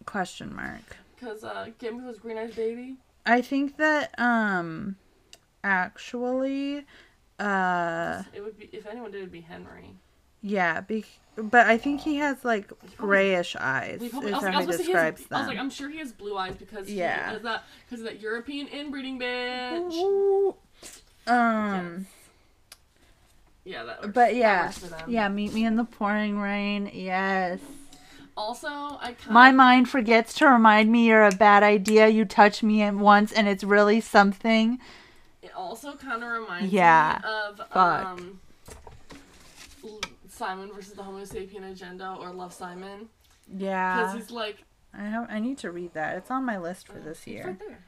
[0.05, 0.97] Question mark.
[1.19, 2.97] Cause uh, get me those green eyes, baby.
[3.25, 4.95] I think that um,
[5.63, 6.85] actually,
[7.39, 9.95] uh, It would be if anyone did, it'd be Henry.
[10.41, 13.99] Yeah, be- but I think he has like grayish eyes.
[13.99, 15.39] We Is probably, how was, like, I he was gonna say he has, describes I
[15.39, 15.57] was like.
[15.59, 17.38] I'm sure he has blue eyes because Yeah.
[17.39, 19.93] that because of that European inbreeding bitch.
[19.93, 20.55] Ooh.
[21.27, 22.07] Um,
[23.65, 24.01] Yeah, that.
[24.01, 24.05] Works.
[24.07, 25.09] but That yeah, works for them.
[25.09, 25.27] yeah.
[25.29, 26.89] Meet me in the pouring rain.
[26.93, 27.59] Yes.
[28.35, 32.07] Also, I kind My mind forgets to remind me you're a bad idea.
[32.07, 34.79] You touch me at once, and it's really something.
[35.41, 37.19] It also kind of reminds Yeah.
[37.23, 38.05] me of Fuck.
[38.05, 38.39] um,
[40.38, 43.09] Simon versus the Homo sapien agenda or Love Simon
[43.53, 43.97] Yeah.
[43.97, 44.63] because he's like
[44.93, 45.27] I have.
[45.29, 46.15] I need to read that.
[46.17, 47.47] It's on my list for uh, this it's year.
[47.47, 47.83] right there.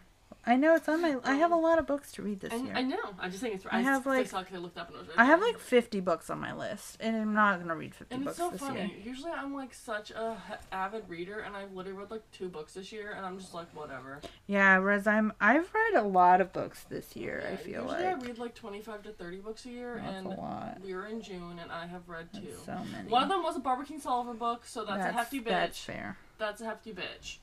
[0.46, 1.18] I know it's on my.
[1.24, 2.74] I have a um, lot of books to read this I, year.
[2.74, 2.98] I know.
[3.20, 3.66] I'm just saying it's.
[3.70, 6.30] I I have, I like- I looked up and was I have like 50 books
[6.30, 8.88] on my list, and I'm not gonna read 50 And it's books so this funny.
[8.88, 8.90] year.
[9.04, 10.38] Usually, I'm like such a
[10.72, 13.68] avid reader, and I've literally read like two books this year, and I'm just like,
[13.76, 14.22] whatever.
[14.48, 15.34] Yeah, whereas I'm.
[15.42, 17.44] I've read a lot of books this year.
[17.46, 20.18] I Yeah, feel usually like I read like 25 to 30 books a year, that's
[20.18, 20.78] and a lot.
[20.84, 22.42] we're in June, and I have read two.
[22.42, 23.10] That's so many.
[23.10, 25.46] One of them was a Barbara Kingsolver book, so that's, that's a hefty bitch.
[25.50, 26.18] That's fair.
[26.38, 27.38] That's a hefty bitch.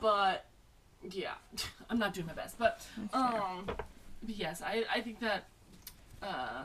[0.00, 0.44] But
[1.10, 1.34] yeah,
[1.90, 2.58] I'm not doing my best.
[2.58, 5.44] But um, but yes, I I think that
[6.22, 6.64] uh,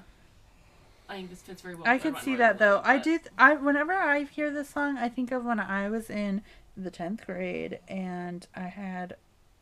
[1.10, 1.88] I think this fits very well.
[1.88, 2.82] I could see that though.
[2.84, 3.18] I do.
[3.20, 3.30] did.
[3.38, 6.42] I whenever I hear this song, I think of when I was in
[6.78, 9.16] the tenth grade and I had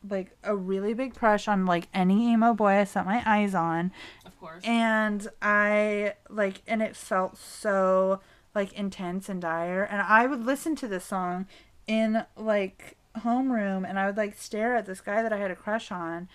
[0.08, 3.92] like a really big crush on like any emo boy I set my eyes on,
[4.26, 4.64] Of course.
[4.64, 8.22] and I like, and it felt so
[8.56, 11.48] like intense and dire, and I would listen to this song
[11.86, 15.56] in like homeroom, and I would like stare at this guy that I had a
[15.56, 16.28] crush on,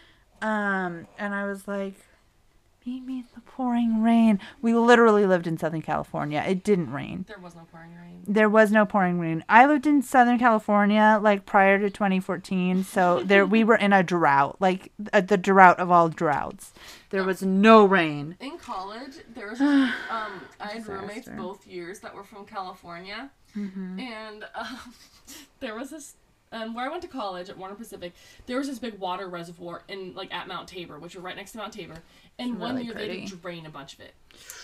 [0.43, 1.95] um, and I was like.
[2.87, 4.39] Meet me in the pouring rain.
[4.61, 6.45] We literally lived in Southern California.
[6.47, 7.25] It didn't rain.
[7.27, 8.21] there was no pouring rain.
[8.27, 9.43] There was no pouring rain.
[9.49, 14.03] I lived in Southern California like prior to 2014, so there we were in a
[14.03, 16.75] drought, like uh, the drought of all droughts.
[17.09, 18.37] There was no rain.
[18.39, 23.99] In college, there was um, I had roommates both years that were from California, Mm-hmm.
[23.99, 24.79] and um,
[25.61, 26.17] there was this.
[26.55, 28.13] Um, where I went to college at Warner Pacific,
[28.47, 31.53] there was this big water reservoir in like at Mount Tabor, which are right next
[31.53, 31.97] to Mount Tabor.
[32.39, 33.27] And one really year they pretty.
[33.27, 34.13] did drain a bunch of it,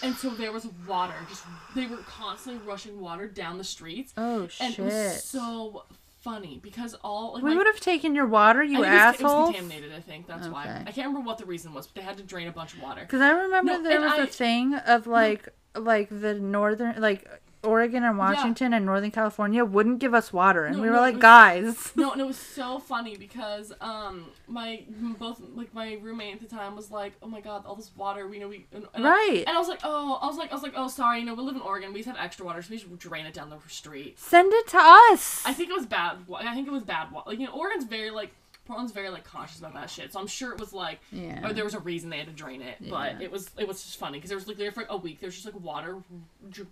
[0.03, 1.15] and so there was water.
[1.29, 4.79] Just they were constantly rushing water down the streets, Oh shit!
[4.79, 5.85] and it was so
[6.21, 9.45] funny because all like we would have taken your water, you think it was, asshole.
[9.53, 9.93] contaminated.
[9.93, 10.83] I think that's why.
[10.87, 12.83] I can't remember what the reason was, but they had to drain a bunch of
[12.83, 13.03] water.
[13.03, 17.29] Because I remember No, there was a I- thing of like like the northern like
[17.63, 21.01] Oregon and Washington and Northern California wouldn't give us water, and No, we were no,
[21.03, 21.93] like, was- guys.
[21.97, 24.83] No, and it was so funny because um my
[25.19, 28.27] both like my roommate at the time was like, oh my god, all this water,
[28.27, 29.45] we know we and, and I- Right.
[29.47, 31.35] and I was like, oh, I was like, I was like, oh, sorry, you know,
[31.35, 33.51] we live in Oregon, we just have extra water, so we just drain it down
[33.51, 34.19] the street.
[34.19, 35.43] Send it to us.
[35.45, 36.17] I think it was bad.
[36.35, 37.13] I think it was bad.
[37.13, 38.33] wa- Like you know, Oregon's very like
[38.67, 40.13] Portland's very like conscious about that shit.
[40.13, 41.47] So I'm sure it was like, Yeah.
[41.47, 42.77] or there was a reason they had to drain it.
[42.89, 45.21] But it was it was just funny because there was like there for a week.
[45.21, 45.99] There's just like water,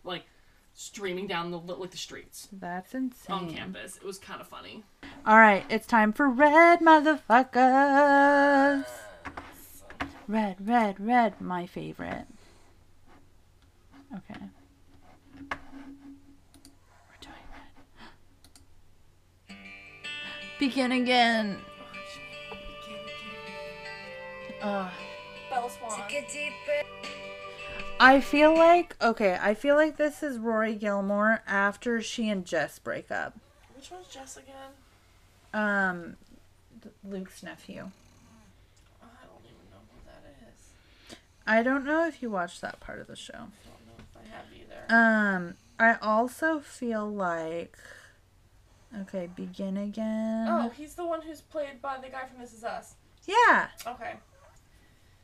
[0.05, 0.23] like
[0.79, 3.35] streaming down the like the streets That's insane.
[3.35, 3.97] on campus.
[3.97, 4.85] It was kind of funny.
[5.27, 8.85] All right, it's time for red motherfuckers.
[10.29, 12.27] Red, red, red, my favorite.
[14.17, 14.41] Okay.
[15.41, 15.49] We're
[17.21, 17.35] doing
[19.49, 19.57] red.
[20.61, 21.59] Begin again.
[24.63, 24.89] Uh,
[25.51, 25.91] Bella Swan.
[26.09, 26.85] Take a deep breath.
[28.01, 29.39] I feel like okay.
[29.41, 33.37] I feel like this is Rory Gilmore after she and Jess break up.
[33.75, 34.55] Which one's Jess again?
[35.55, 36.17] Um,
[37.05, 37.91] Luke's nephew.
[39.03, 41.17] I don't even know who that is.
[41.47, 43.33] I don't know if you watched that part of the show.
[43.35, 44.95] I don't know if I have either.
[45.49, 47.77] Um, I also feel like
[49.03, 50.47] okay, begin again.
[50.49, 52.95] oh, he's the one who's played by the guy from This Is Us.
[53.27, 54.15] yeah, Okay.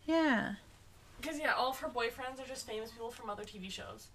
[0.07, 0.55] yeah.
[1.25, 4.09] Because yeah, all of her boyfriends are just famous people from other TV shows,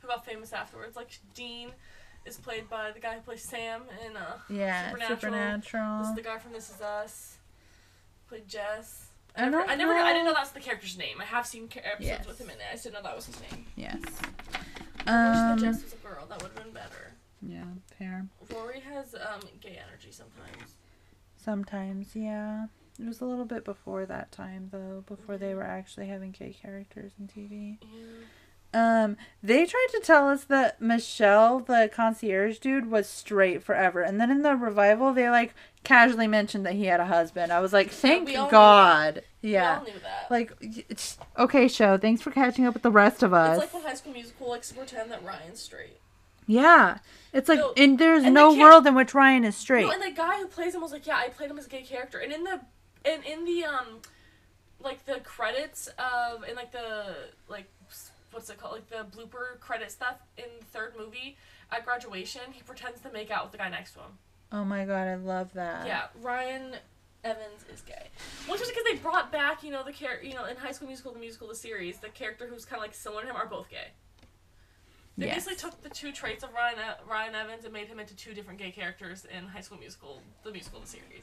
[0.00, 0.96] who got famous afterwards.
[0.96, 1.70] Like Dean
[2.24, 5.20] is played by the guy who plays Sam in uh, Yeah, Supernatural.
[5.20, 5.98] Supernatural.
[6.00, 7.36] This is the guy from This Is Us.
[8.28, 9.10] Played Jess.
[9.36, 10.34] I I never, I never, I didn't know.
[10.34, 11.20] that's the character's name.
[11.20, 12.26] I have seen episodes Yes.
[12.26, 12.62] with him in it.
[12.72, 13.66] I didn't know that was his name.
[13.76, 14.00] Yes.
[15.06, 15.58] I wish Um.
[15.58, 16.26] that Jess was a girl.
[16.26, 17.12] That would have been better.
[17.42, 17.64] Yeah,
[17.96, 18.26] fair.
[18.52, 20.74] Rory has um gay energy sometimes.
[21.36, 22.66] Sometimes, yeah.
[22.98, 26.52] It was a little bit before that time though, before they were actually having gay
[26.60, 27.78] characters in TV.
[27.82, 27.88] Yeah.
[28.74, 34.20] Um, they tried to tell us that Michelle, the concierge dude, was straight forever, and
[34.20, 37.52] then in the revival, they like casually mentioned that he had a husband.
[37.52, 39.22] I was like, thank knew God.
[39.40, 39.78] We Yeah.
[39.78, 40.30] all knew that.
[40.30, 41.96] Like, it's, okay, show.
[41.96, 43.62] Thanks for catching up with the rest of us.
[43.62, 46.00] it's like when High School Musical likes to pretend that Ryan's straight.
[46.46, 46.98] yeah,
[47.32, 49.86] it's like, No, and there's and no world in which Ryan is straight.
[49.86, 51.68] No, and the guy who plays him was like, yeah, I played him as a
[51.70, 52.60] gay character, and in the
[53.06, 54.00] and in the um,
[54.80, 57.14] like the credits of in like the
[57.48, 57.68] like
[58.32, 61.36] what's it called like the blooper credit stuff in the third movie
[61.72, 64.18] at graduation, he pretends to make out with the guy next to him.
[64.52, 65.86] oh my God, I love that.
[65.86, 66.76] Yeah, Ryan
[67.24, 68.06] Evans is gay.
[68.46, 70.86] Which is because they brought back, you know, the character, you know, in High School
[70.86, 73.46] Musical, the musical, the series, the character who's kind of like similar to him are
[73.46, 73.88] both gay.
[75.18, 75.46] They Yes.
[75.46, 78.58] basically took the two traits of Ryan Ryan Evans and made him into two different
[78.58, 81.22] gay characters in High School Musical, the musical, the series,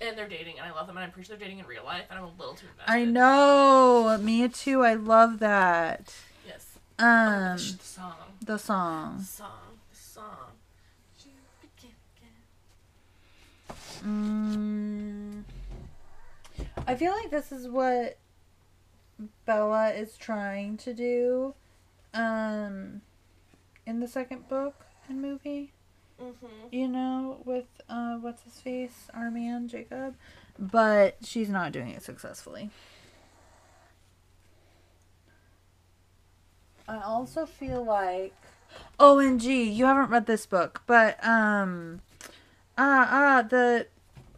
[0.00, 1.84] and they're dating, and I love them, and I'm pretty sure they're dating in real
[1.84, 2.90] life, and I'm a little too invested.
[2.92, 4.18] I know.
[4.22, 4.82] Me too.
[4.82, 6.14] I love that.
[6.46, 6.78] Yes.
[6.98, 9.20] Um, the, sh- the song, the the song.
[9.20, 9.50] song,
[9.90, 10.52] the song.
[11.60, 11.92] Begin
[14.08, 15.44] again.
[15.44, 15.44] Mm,
[16.86, 18.16] I feel like this is what
[19.44, 21.54] Bella is trying to do
[22.14, 23.00] um
[23.86, 25.72] in the second book and movie.
[26.20, 26.46] Mm-hmm.
[26.70, 29.08] You know, with uh what's his face?
[29.14, 30.14] Our man Jacob.
[30.58, 32.70] But she's not doing it successfully.
[36.86, 38.34] I also feel like
[38.98, 42.00] OMG, you haven't read this book, but um
[42.78, 43.86] ah ah the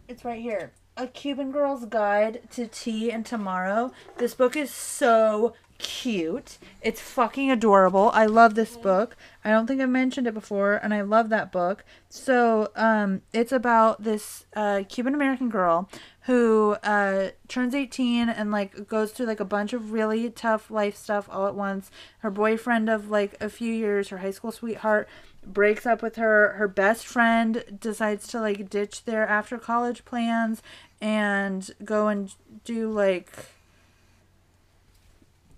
[0.09, 0.73] it's right here.
[0.97, 3.93] A Cuban Girl's Guide to Tea and Tomorrow.
[4.17, 6.59] This book is so cute.
[6.83, 8.11] It's fucking adorable.
[8.13, 9.17] I love this book.
[9.45, 11.85] I don't think I've mentioned it before, and I love that book.
[12.09, 15.89] So, um, it's about this uh, Cuban American girl
[16.23, 20.97] who uh, turns 18 and like goes through like a bunch of really tough life
[20.97, 21.91] stuff all at once.
[22.19, 25.09] Her boyfriend of like a few years, her high school sweetheart,
[25.47, 26.55] breaks up with her.
[26.55, 30.63] Her best friend decides to like ditch their after college plans
[31.01, 33.33] and go and do like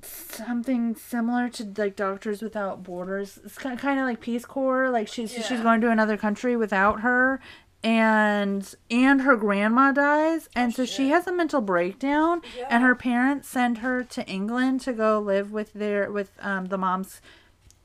[0.09, 3.39] something similar to like Doctors Without Borders.
[3.45, 4.91] It's kind of, like Peace Corps.
[4.91, 7.41] Like she's she's going to another country without her,
[7.85, 12.43] and and her grandma dies, and so she has a mental breakdown.
[12.69, 16.79] And her parents send her to England to go live with their with um the
[16.79, 17.21] mom's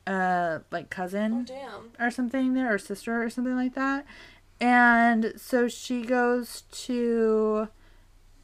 [0.05, 1.91] uh like cousin Oh damn.
[2.07, 4.05] or something there or sister or something like that
[4.59, 7.69] and so she goes to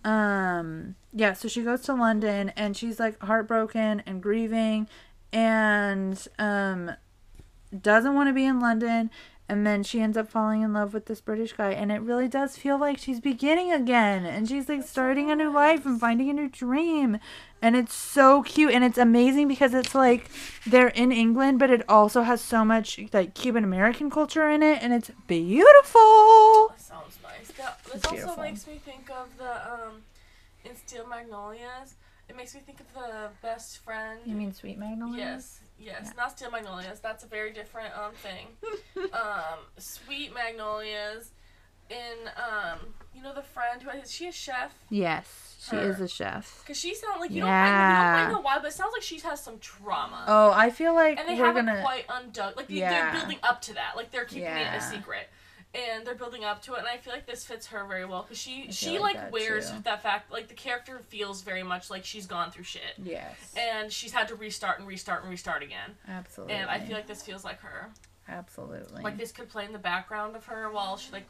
[0.05, 4.87] um yeah so she goes to london and she's like heartbroken and grieving
[5.33, 6.91] and um
[7.81, 9.09] doesn't want to be in london
[9.51, 11.71] And then she ends up falling in love with this British guy.
[11.73, 14.23] And it really does feel like she's beginning again.
[14.23, 17.17] And she's like starting a new life and finding a new dream.
[17.59, 18.71] And it's so cute.
[18.75, 20.29] And it's amazing because it's like
[20.67, 24.83] they're in England, but it also has so much like Cuban American culture in it.
[24.83, 26.69] And it's beautiful.
[27.60, 27.84] That sounds nice.
[27.84, 28.43] That, this It's also beautiful.
[28.43, 30.01] makes me think of the um,
[30.66, 31.95] in Steel Magnolias.
[32.28, 34.20] It makes me think of the best friend.
[34.26, 35.18] You mean Sweet Magnolias?
[35.18, 36.12] Yes, yes, Yeah.
[36.16, 36.99] not Steel Magnolias.
[36.99, 38.47] That's a very different um thing.
[39.14, 41.32] um, Sweet Magnolias,
[41.89, 42.80] in um,
[43.16, 44.74] you know the friend who is she a chef?
[44.91, 45.89] Yes, she Her.
[45.89, 46.64] is a chef.
[46.68, 47.45] Cause she sounds like you Yeah.
[47.45, 50.24] don't, quite, you don't quite know why, but it sounds like she has some trauma.
[50.28, 51.82] Oh, I feel like and they we're haven't gonna.
[51.82, 52.53] quite undone.
[52.55, 52.89] Like they- Yeah.
[53.12, 53.93] they're building up to that.
[53.95, 55.30] Like they're keeping it a secret,
[55.76, 56.80] and they're building up to it.
[56.80, 59.32] And I feel like this fits her very well because she she like like, that,
[59.32, 59.78] wears too.
[59.84, 60.32] that fact.
[60.32, 63.36] Like the character feels very much like she's gone through shit, Yes.
[63.57, 65.91] and she's had to restart and restart and restart again.
[66.07, 66.55] Absolutely.
[66.55, 67.89] And I feel like this feels like her.
[68.28, 69.01] absolutely.
[69.03, 71.28] Like this could play in the background of her while she like,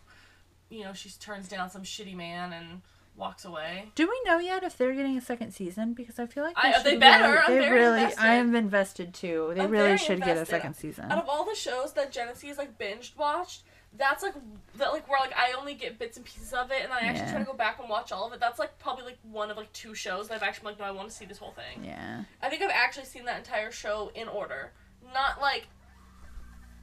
[0.70, 2.82] you know, she turns down some shitty man and
[3.16, 3.92] walks away.
[3.96, 5.94] Do we know yet if they're getting a second season?
[5.94, 7.24] Because I feel like I- should they better.
[7.34, 8.02] Really, I'm they very really.
[8.04, 8.22] invested.
[8.24, 9.52] I am invested too.
[9.56, 11.12] They I'm really should get a second season.
[11.12, 13.64] Out of all the shows that Genesis like binged watched,
[13.98, 14.34] that's like
[14.78, 17.26] that like where like I only get bits and pieces of it, and I actually
[17.26, 17.32] Yeah.
[17.32, 18.40] try to go back and watch all of it.
[18.40, 20.92] That's like probably like one of like two shows that I've actually like no, I
[20.92, 21.84] want to see this whole thing.
[21.84, 22.24] Yeah.
[22.42, 24.72] I think I've actually seen that entire show in order,
[25.14, 25.68] not like.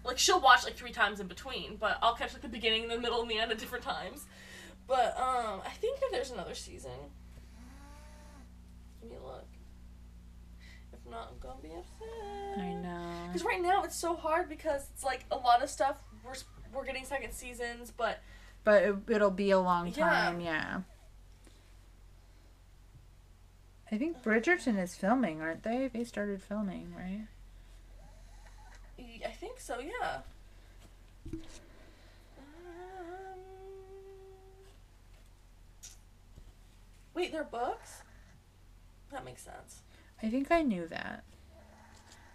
[0.05, 2.97] Like she'll watch like three times in between, but I'll catch like the beginning, the
[3.01, 4.27] middle, and the end at different times.
[4.87, 6.93] But um, I think that there's another season.
[9.03, 9.45] Let me a look.
[10.93, 12.59] If not, I'm gonna be upset.
[12.65, 13.25] I know.
[13.27, 16.35] Because right now it's so hard because it's like a lot of stuff we're
[16.77, 18.21] we're getting second seasons, but
[18.65, 20.41] But it, it'll be a long time.
[20.41, 20.81] Yeah.
[23.91, 25.89] I think Bridgerton is filming, aren't they?
[25.93, 27.27] They started filming, right?
[29.25, 29.79] I think so.
[29.79, 30.19] Yeah.
[31.33, 31.41] Um,
[37.15, 38.03] wait, they're books.
[39.13, 39.83] That makes sense.
[40.23, 41.25] I think I knew that.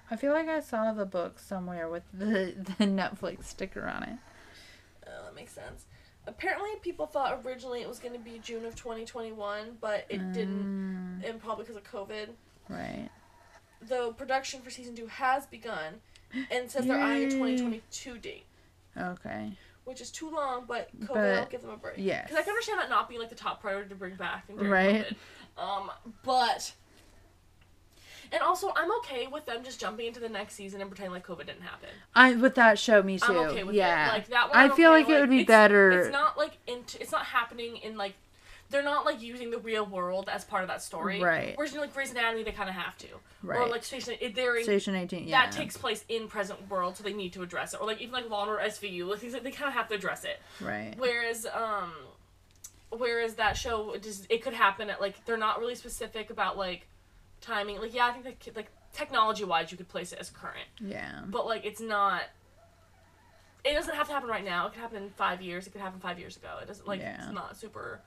[0.09, 4.17] I feel like I saw the book somewhere with the, the Netflix sticker on it.
[5.31, 5.85] That makes sense.
[6.27, 11.21] Apparently, people thought originally it was going to be June of 2021, but it didn't,
[11.23, 12.29] Mm, and probably because of COVID.
[12.69, 13.09] right.
[13.81, 16.01] Though production for season two has begun,
[16.51, 18.45] and says they're eyeing a 2022 date.
[18.97, 19.53] Okay.
[19.85, 21.95] which is too long, but COVID But, will give them a break.
[21.97, 22.25] yes.
[22.27, 24.57] because I can understand that not being like the top priority to bring back and
[24.59, 25.05] during Right.
[25.57, 25.61] COVID.
[25.61, 25.91] Um,
[26.23, 26.73] but
[28.31, 31.25] and also I'm okay with them just jumping into the next season and pretending like
[31.27, 31.89] COVID didn't happen.
[32.15, 33.25] I with that show, me too.
[33.27, 34.09] I'm okay with yeah.
[34.09, 34.13] it.
[34.13, 34.57] Like that one.
[34.57, 35.91] I I'm feel okay, like it would be it's- better.
[36.01, 37.01] It's not like into.
[37.01, 38.13] It's not happening in like.
[38.69, 41.21] They're not like using the real world as part of that story.
[41.21, 41.57] Right.
[41.57, 43.07] Whereas you know, like Grey's Anatomy, they kind of have to.
[43.43, 43.59] Right.
[43.59, 44.13] Or like Station.
[44.33, 45.27] They're Station 18.
[45.27, 45.41] Yeah.
[45.41, 47.81] that takes place in present world, so they need to address it.
[47.81, 49.89] Or like even like Law and Order SVU, like things like they kind of have
[49.89, 50.39] to address it.
[50.61, 50.93] right.
[50.97, 51.91] Whereas, um,
[52.91, 56.87] whereas that show, just it could happen at like they're not really specific about like
[57.41, 57.79] timing.
[57.79, 61.21] Like yeah, I think that like technology wise, you could place it as current, Yeah.
[61.27, 62.21] but like it's not.
[63.63, 64.65] It doesn't have to happen right now.
[64.67, 65.67] It could happen in five years.
[65.67, 66.57] It could happen five years ago.
[66.61, 67.23] It doesn't like Yeah.
[67.25, 68.01] it's not super.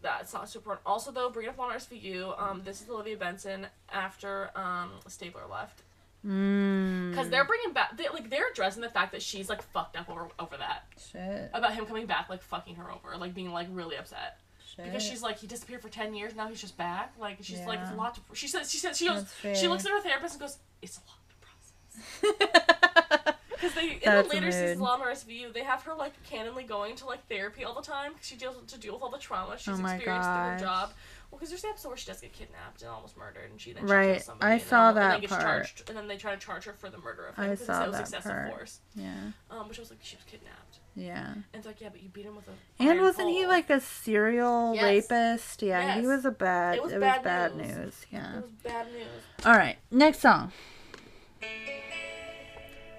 [0.00, 0.80] That's not super.
[0.84, 4.90] Also, though, bringing up Law and Order SVU, um, this is Olivia Benson after um
[5.06, 5.82] Stabler left
[6.26, 7.10] Mm.
[7.10, 10.08] because they're bringing back they, like they're addressing the fact that she's like fucked up
[10.08, 11.50] over over that Shit.
[11.52, 14.38] about him coming back like fucking her over like being like really upset
[14.74, 14.84] Shit.
[14.86, 17.78] because she's like he disappeared for 10 years now he's just back like she's like
[17.80, 20.34] it's a lot to she says she says she goes she looks at her therapist
[20.34, 24.94] and goes it's a lot to process because they in the later seasons of Law
[24.94, 28.12] and Order SVU they have her like canonically going to like therapy all the time
[28.12, 30.90] because she deals to deal with all the trauma she's Oh experienced through her job
[31.30, 33.72] well because there's the episode where she does get kidnapped and almost murdered and she
[33.74, 34.22] then Right.
[34.22, 35.42] somebody I saw and that gets part.
[35.42, 37.66] charged and then they try to charge her for the murder of him I because
[37.66, 38.48] saw it was that excessive part.
[38.48, 39.12] force yeah.
[39.50, 41.32] um which was like she was kidnapped Yeah.
[41.32, 43.80] and it's like yeah but you beat him with a And wasn't he like a
[43.80, 44.84] serial Yes.
[45.10, 45.62] rapist?
[45.62, 46.76] Yeah, he was a bad.
[46.76, 47.76] It was it bad was bad news.
[47.76, 48.06] news.
[48.10, 48.30] Yeah.
[48.38, 49.06] it was bad news
[49.46, 50.52] All right, next song.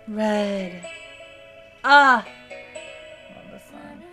[0.07, 0.85] Red.
[1.83, 2.25] Ah.
[3.35, 4.03] Love this song.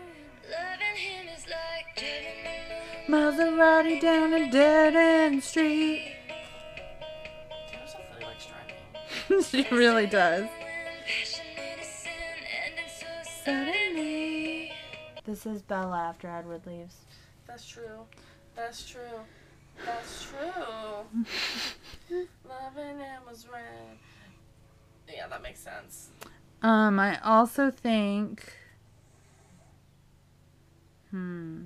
[0.50, 2.04] Loving him is like
[3.08, 6.14] Maserati down a dead end street.
[7.72, 10.46] Taylor Swift really likes driving she really does.
[13.50, 14.72] Suddenly.
[15.24, 16.94] This is Bella after Edward leaves.
[17.46, 18.06] That's true.
[18.54, 19.20] That's true.
[19.84, 21.06] That's true.
[22.48, 23.98] Loving him was red.
[25.12, 26.10] Yeah, that makes sense.
[26.62, 28.52] Um, I also think.
[31.10, 31.64] Hmm.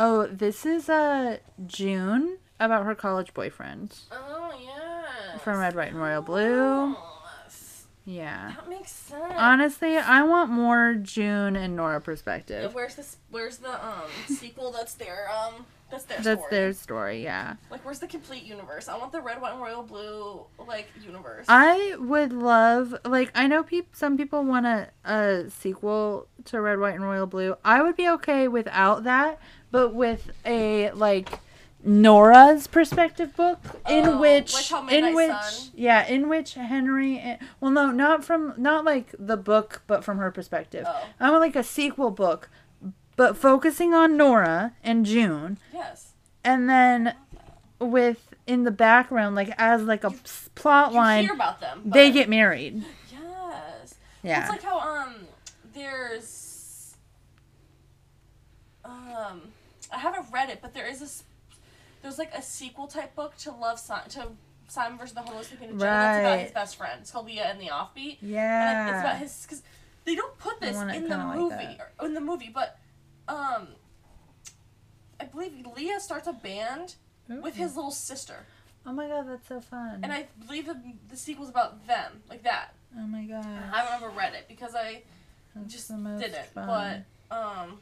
[0.00, 1.36] Oh, this is uh
[1.66, 5.38] June about her college boyfriend Oh yeah.
[5.38, 6.96] from Red, White, and Royal Blue.
[6.96, 7.11] Oh, yes.
[8.04, 8.52] Yeah.
[8.56, 9.22] That makes sense.
[9.36, 12.74] Honestly, I want more June and Nora Yeah, perspective.
[12.74, 13.16] where's this?
[13.30, 14.72] Where's the um sequel?
[14.72, 15.66] That's their um.
[15.90, 16.50] That's their That's story.
[16.50, 17.56] their story, yeah.
[17.70, 18.88] Like, where's the complete universe?
[18.88, 21.44] I want the red, white, and royal blue like universe.
[21.50, 26.78] I would love like I know peop- some people want a, a sequel to Red,
[26.80, 27.56] White, and Royal Blue.
[27.64, 29.38] I would be okay without that,
[29.70, 31.28] but with a like
[31.84, 33.58] Nora's perspective book
[33.88, 35.70] in Oh, which in which Sun?
[35.74, 40.30] yeah in which Henry well no not from not like the book but from her
[40.30, 40.84] perspective.
[40.88, 41.04] Oh.
[41.18, 42.48] I want like a sequel book,
[43.16, 46.12] but focusing on Nora and June yes.
[46.44, 47.14] and then
[47.80, 51.82] with in the background like as like a s- plot You line hear about them.
[51.84, 53.94] They get married Yes.
[54.22, 55.14] yeah It's like how um
[55.74, 56.94] there's
[58.84, 59.42] um
[59.92, 61.08] I haven't read it, but there is a
[62.02, 64.28] there's like a sequel type book to Love Simon to
[64.68, 65.78] Simon versus the Homo Sapiens Agenda.
[65.84, 66.98] That's about his best friend.
[67.00, 68.20] It's called Leah and the Offbeat.
[68.20, 69.62] And yeah it's about his because
[70.04, 72.78] they don't put this in the kinda like movie or in the movie, but
[73.28, 73.68] um
[75.20, 76.96] I believe Leah starts a band
[77.28, 78.46] with his little sister,
[78.84, 80.76] oh my god that's so fun and I believe the,
[81.08, 82.74] the sequel's about them, like that.
[82.98, 85.02] oh my god I haven't ever read it because I
[85.54, 86.46] that's just the most didn't.
[86.46, 87.04] fun.
[87.30, 87.78] But um,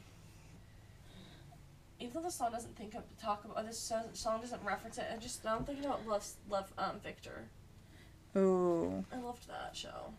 [2.01, 3.79] even though the song doesn't think of talk about this
[4.13, 7.45] song doesn't reference it, I just I'm thinking about love love um Victor.
[8.37, 10.13] Ooh, I loved that show.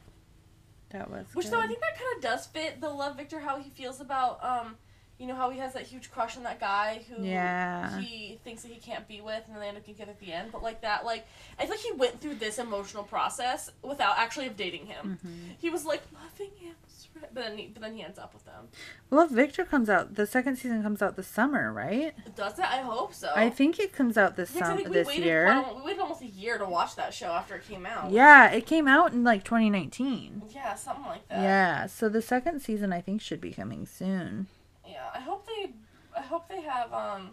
[0.90, 1.54] that was Which good.
[1.54, 4.42] though I think that kind of does fit the love Victor how he feels about
[4.44, 4.76] um,
[5.18, 7.98] you know how he has that huge crush on that guy who Yeah.
[8.00, 10.20] he thinks that he can't be with, and then they end up getting together at
[10.20, 10.52] the end.
[10.52, 11.26] But like that, like
[11.58, 15.18] I feel like he went through this emotional process without actually dating him.
[15.24, 15.50] Mm-hmm.
[15.58, 16.74] He was like loving him,
[17.20, 18.68] but then he, but then he ends up with them.
[19.10, 22.64] Love Victor comes out the second season comes out this summer right Does it?
[22.64, 23.30] I hope so.
[23.34, 24.82] I think it comes out this summer.
[24.88, 27.66] This waited year a- we waited almost a year to watch that show after it
[27.68, 28.10] came out.
[28.10, 31.40] yeah it came out in like 2019 Yeah, something like that.
[31.40, 34.46] yeah so the second season I think should be coming soon
[34.88, 35.72] Yeah, I hope they.
[36.16, 36.92] I hope they have.
[36.92, 37.30] Um.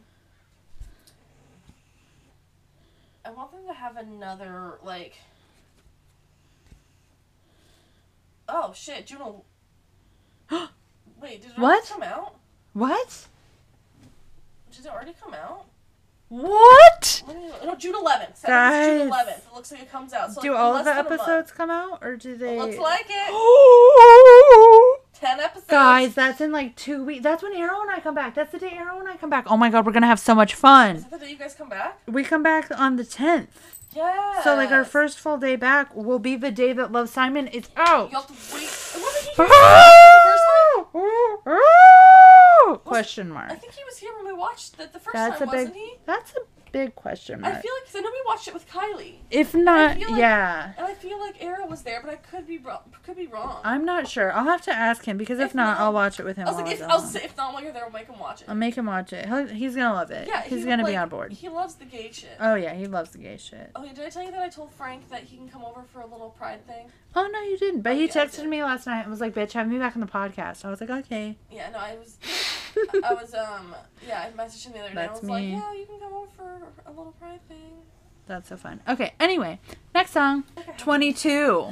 [3.25, 5.15] I want them to have another like.
[8.47, 9.43] Oh shit, Juno.
[11.21, 11.71] Wait, did it What?
[11.73, 12.35] already come out?
[12.73, 13.27] what
[14.71, 15.65] Did it already come out?
[16.29, 17.23] what
[17.65, 18.45] No, June 11th.
[18.45, 19.01] Guys.
[19.01, 19.27] June 11th.
[19.29, 20.31] It looks like it comes out.
[20.31, 21.19] So do like, all of the than a month.
[21.21, 24.99] episodes come out or do they Looks like it.
[25.19, 25.67] Ten episodes.
[25.69, 27.23] Guys, that's in like two weeks.
[27.23, 28.35] That's when Arrow and I come back.
[28.35, 29.45] That's the day Arrow and I come back.
[29.49, 30.97] Oh my god, we're gonna have so much fun.
[30.97, 31.99] Is that the day you guys come back?
[32.07, 33.47] We come back on the 10th.
[33.95, 34.43] Yeah.
[34.43, 37.69] So, like, our first full day back will be the day that Love Simon is
[37.75, 38.11] out.
[38.11, 38.69] You have to wait.
[40.93, 41.65] Wasn't he here the first
[42.75, 42.77] time?
[42.85, 45.49] Question I think he was here when we watched it the first That's a time,
[45.55, 45.59] big.
[45.67, 45.93] wasn't he?
[46.05, 46.39] That's a
[46.71, 47.55] big question mark.
[47.55, 50.73] I feel like because I know we watched it with Kylie, If not, like- yeah.
[50.77, 52.81] and I feel like Arrow was there, but I could be wrong.
[53.03, 53.59] Could be wrong.
[53.63, 54.31] I'm not sure.
[54.31, 56.47] I'll have to ask him because if, If not, not- I'll watch it with him.
[56.47, 57.11] I was like, if, I I go was home.
[57.13, 58.49] say, if not while you're there, we'll make him watch it.
[58.49, 59.25] I'll make him watch it.
[59.25, 60.27] He'll, he's gonna love it.
[60.27, 61.33] yeah, he's he, gonna be on board.
[61.33, 62.37] He loves the gay shit.
[62.39, 63.71] Oh yeah, he loves the gay shit.
[63.75, 65.81] Oh, okay, did I tell you that I told Frank that he can come over
[65.91, 66.91] for a little pride thing?
[67.15, 67.81] Oh no, you didn't.
[67.81, 69.95] But Oh, he yeah, texted me last night and was like, "Bitch, have me back
[69.95, 72.17] on the podcast." I was like, "Okay." Yeah, no, I was,
[73.03, 73.75] I was, um,
[74.07, 74.95] yeah, I messaged him the other day.
[74.95, 75.51] That's I was like, me.
[75.53, 77.57] yeah, you can come over for a little pride thing.
[78.27, 78.79] That's so fun.
[78.87, 79.13] Okay.
[79.19, 79.59] Anyway,
[79.95, 80.43] next song,
[80.77, 81.69] twenty-two.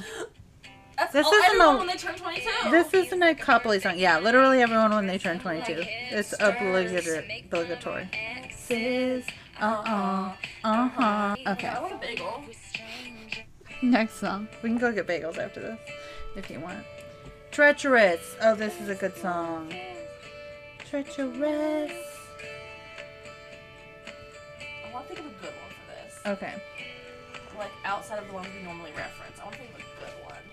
[0.97, 2.71] That's This oh, isn't everyone a- when they turn 22.
[2.71, 3.99] This isn't a coupley song.
[3.99, 5.83] Yeah, literally everyone when they turn twenty-two.
[5.85, 7.45] It's obligatory.
[7.51, 8.09] Obligatory.
[8.55, 9.23] Sis.
[9.61, 10.33] Uh uh.
[10.63, 11.35] Uh huh.
[11.47, 11.67] Okay.
[11.67, 12.43] I want a bagel.
[13.81, 14.47] Next song.
[14.63, 15.79] We can go get bagels after this,
[16.35, 16.83] if you want.
[17.51, 18.35] Treacherous.
[18.41, 19.71] Oh, this is a good song.
[20.89, 21.91] Treacherous.
[24.83, 26.19] I want to think of a good one for this.
[26.25, 26.53] Okay.
[27.57, 29.39] Like outside of the ones we normally reference.
[29.39, 30.43] I want to think of a good one.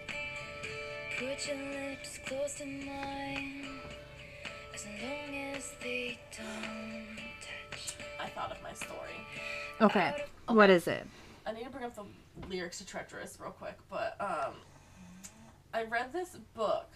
[1.18, 3.68] Put your lips close to mine
[4.75, 7.95] as long as they don't touch.
[8.20, 9.27] I thought of my story.
[9.81, 10.25] Okay.
[10.47, 11.07] What is it?
[11.47, 12.05] I need to bring up the
[12.49, 14.55] lyrics to Treacherous real quick, but um,
[15.72, 16.90] I read this book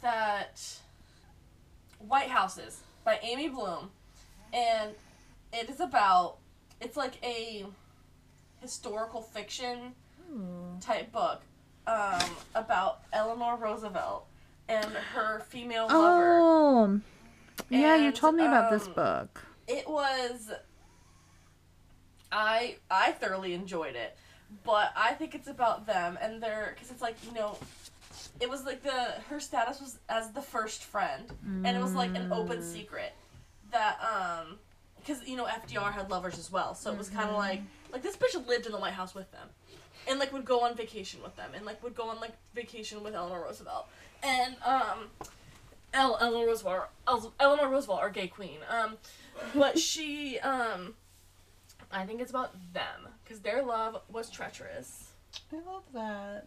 [0.00, 0.62] that
[1.98, 3.90] White Houses by Amy Bloom,
[4.52, 4.92] and
[5.52, 6.36] it is about
[6.80, 7.66] it's like a
[8.60, 9.94] historical fiction
[10.80, 11.42] type book
[11.86, 12.20] um,
[12.54, 14.26] about Eleanor Roosevelt
[14.68, 16.38] and her female lover.
[16.40, 17.00] Oh.
[17.70, 19.42] Yeah, you told me about this um, book.
[19.68, 20.50] it was
[22.34, 24.16] i i thoroughly enjoyed it.
[24.64, 27.56] But i think it's about them and their because it's like you know
[28.40, 28.90] it was like the
[29.30, 31.24] her status was as the first friend.
[31.64, 32.62] And it was like an open Mm.
[32.74, 33.12] secret
[33.70, 34.58] that um
[34.98, 36.74] because you know fdr had lovers as well.
[36.74, 37.62] So it was kind of like
[37.92, 39.48] like this bitch lived in the white house with them
[40.08, 43.02] and like would go on vacation with them and like would go on like vacation
[43.02, 43.86] with Eleanor Roosevelt.
[44.22, 44.98] And um
[45.92, 48.58] El- Eleanor Roosevelt El- Eleanor Roosevelt our gay queen.
[48.68, 48.96] Um
[49.54, 50.94] but she um
[51.94, 55.12] I think it's about them because their love was treacherous.
[55.52, 56.46] I love that.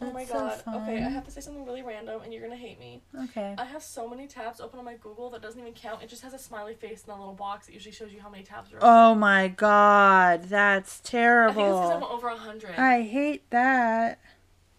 [0.00, 0.82] oh my That's so god.
[0.82, 3.02] Okay, I have to say something really random and you're gonna hate me.
[3.24, 3.54] Okay.
[3.56, 6.02] I have so many tabs open on my Google that doesn't even count.
[6.02, 7.68] It just has a smiley face in that little box.
[7.68, 8.88] It usually shows you how many tabs are oh open.
[8.88, 12.06] Oh my god, that's I think it's because I'm terrible.
[12.08, 12.78] over hundred.
[12.78, 14.20] I hate that.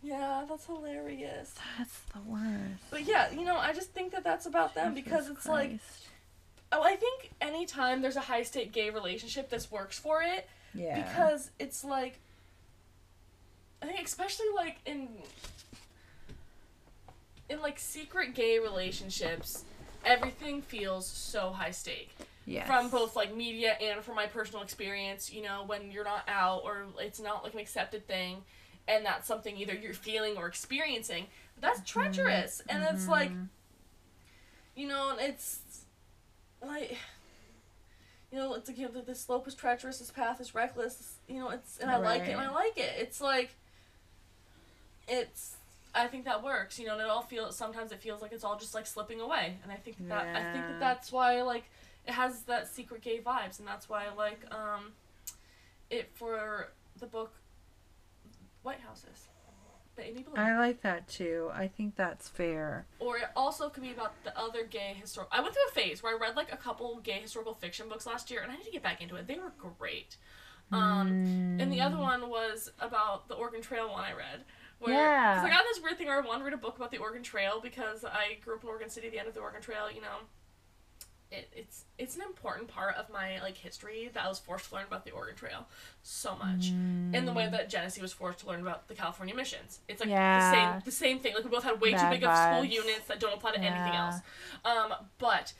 [0.01, 1.55] Yeah, that's hilarious.
[1.77, 2.83] That's the worst.
[2.89, 5.69] But yeah, you know, I just think that that's about them because Jesus it's like,
[5.69, 6.08] Christ.
[6.71, 11.01] Oh, I think anytime there's a high stake gay relationship, this works for it yeah.
[11.01, 12.19] because it's like,
[13.81, 15.07] I think especially like in,
[17.49, 19.63] in like secret gay relationships,
[20.05, 22.15] everything feels so high stake.
[22.45, 22.67] yes.
[22.67, 26.61] from both like media and from my personal experience you know when you're not out
[26.63, 28.37] or it's not like an accepted thing
[28.87, 31.27] and that's something either you're feeling or experiencing
[31.61, 31.99] that's mm-hmm.
[31.99, 33.43] treacherous and it's like mm-hmm.
[34.75, 35.59] you know it's like you know
[38.59, 41.49] it's like you know, the, the slope is treacherous this path is reckless you know
[41.49, 43.49] it's and i like it and i like it it's like
[45.07, 45.55] it's
[45.93, 48.43] I think that works, you know, and it all feels sometimes it feels like it's
[48.43, 49.57] all just like slipping away.
[49.63, 51.63] And I think that I think that that's why like
[52.07, 54.91] it has that secret gay vibes and that's why I like um
[55.89, 56.69] it for
[56.99, 57.31] the book
[58.61, 59.27] White Houses.
[59.99, 60.37] By Amy Bloom.
[60.37, 61.49] I like that too.
[61.53, 62.85] I think that's fair.
[62.99, 65.35] or it also could be about the other gay historical.
[65.37, 68.05] I went through a phase where I read like a couple gay historical fiction books
[68.05, 69.27] last year, and I need to get back into it.
[69.27, 70.15] They were great.
[70.71, 72.01] Um, and the other Mm.
[72.01, 74.45] one was about the Oregon Trail one I read.
[74.79, 75.33] Where, Yeah.
[75.35, 76.99] Because I got this weird thing where I wanted to read a book about the
[76.99, 79.91] Oregon Trail because I grew up in Oregon City, the end of the Oregon Trail.
[79.91, 80.19] You know,
[81.31, 84.75] it, it's it's an important part of my like history that I was forced to
[84.75, 85.67] learn about the Oregon Trail
[86.01, 86.69] so much.
[86.69, 87.51] In the way Mm.
[87.51, 89.79] that Genesis was forced to learn about the California missions.
[89.87, 90.39] It's like Yeah.
[90.49, 91.35] the same the same thing.
[91.35, 93.59] Like we both had way too Bad big of school units that don't apply to
[93.59, 94.15] anything else.
[94.65, 95.53] Um, but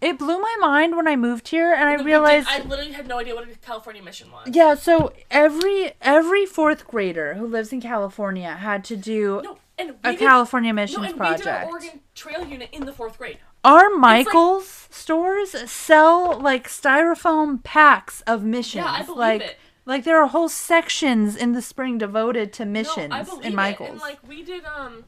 [0.00, 3.18] It blew my mind when I moved here and I realized I literally had no
[3.18, 4.48] idea what a California mission was.
[4.52, 9.96] Yeah, so every every fourth grader who lives in California had to do No, and
[10.04, 11.70] a did, California no, missions and we did an project.
[11.70, 13.38] Oregon Trail unit in the fourth grade.
[13.64, 18.84] Our Michaels stores sell like styrofoam packs of missions.
[18.84, 19.56] Yeah, I believe like it.
[19.84, 23.52] like there are whole sections in the spring devoted to missions no, I believe in
[23.52, 23.56] it.
[23.56, 23.90] Michaels.
[23.90, 25.04] And like we did um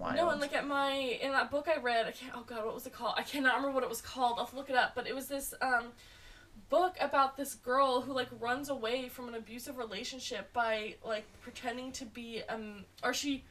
[0.00, 0.16] Wild.
[0.16, 2.32] No, and like at my in that book I read, I can't.
[2.34, 3.14] Oh God, what was it called?
[3.18, 4.38] I cannot remember what it was called.
[4.38, 4.94] I'll look it up.
[4.94, 5.88] But it was this um
[6.68, 11.90] book about this girl who like runs away from an abusive relationship by like pretending
[11.92, 13.44] to be um or she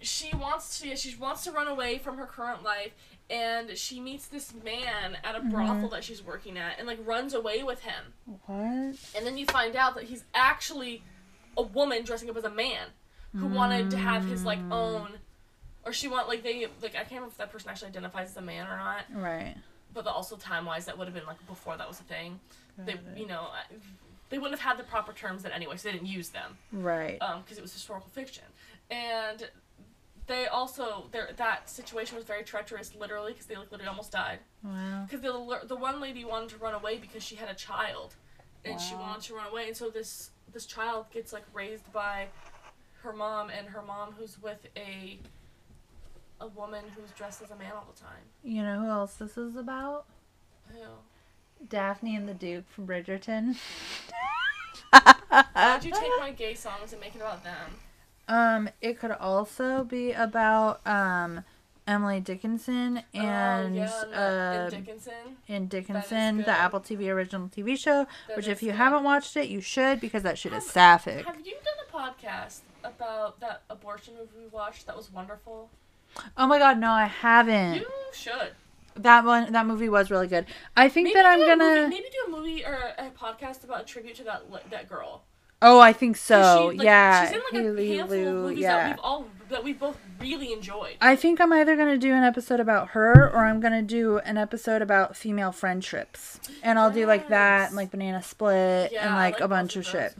[0.00, 2.92] she wants to she wants to run away from her current life
[3.30, 7.32] and she meets this man at a brothel that she's working at and like runs
[7.34, 8.12] away with him
[8.46, 8.58] what?
[9.16, 11.02] and then you find out that he's actually
[11.56, 12.88] a woman dressing up as a man
[13.36, 15.12] who wanted to have his like own
[15.84, 18.36] or she want like they like I can't remember if that person actually identifies as
[18.36, 19.56] a man or not Right.
[20.04, 22.38] But also time wise that would have been like before that was a thing
[22.84, 23.00] they it.
[23.16, 23.48] you know
[24.28, 27.18] they wouldn't have had the proper terms then anyway so they didn't use them Right.
[27.22, 28.44] um because it was historical fiction
[28.90, 29.48] and
[30.26, 34.40] they also their that situation was very treacherous literally because they like literally almost died
[34.62, 35.04] wow.
[35.08, 38.14] because the the one lady wanted to run away because she had a child,
[38.64, 42.26] and she wanted to run away, and so this this child gets like raised by
[43.02, 45.18] her mom, and her mom who's with a
[46.40, 48.22] a woman who's dressed as a man all the time.
[48.42, 50.06] You know who else this is about?
[50.72, 50.80] Who?
[51.68, 53.56] Daphne and the Duke from Bridgerton.
[55.52, 57.70] Why'd you take my gay songs and make it about them?
[58.28, 61.44] Um, it could also be about um
[61.86, 65.12] Emily Dickinson and oh, yeah, uh, and Dickinson.
[65.46, 68.06] in Dickinson, the Apple TV original TV show.
[68.26, 68.78] That which, if you good.
[68.78, 71.26] haven't watched it, you should because that shit is Have- sapphic.
[71.26, 74.86] Have you done a podcast about that abortion movie we watched?
[74.86, 75.70] That was wonderful.
[76.36, 77.76] Oh my god, no, I haven't.
[77.76, 78.52] You should.
[78.96, 80.46] That one, that movie was really good.
[80.76, 81.82] I think Maybe that I'm gonna.
[81.82, 85.22] movie, maybe do a movie or a podcast about a tribute to that that girl.
[85.62, 86.70] Oh, I think so.
[86.70, 88.76] she, like, yeah, she's in like Haley a handful of movies yeah.
[88.76, 90.96] that we've all that we've both really enjoyed.
[91.00, 94.36] I think I'm either gonna do an episode about her or I'm gonna do an
[94.36, 99.14] episode about female friendships, and I'll do like that and like Banana Split Yeah, and
[99.14, 100.14] like, like a bunch of of shit.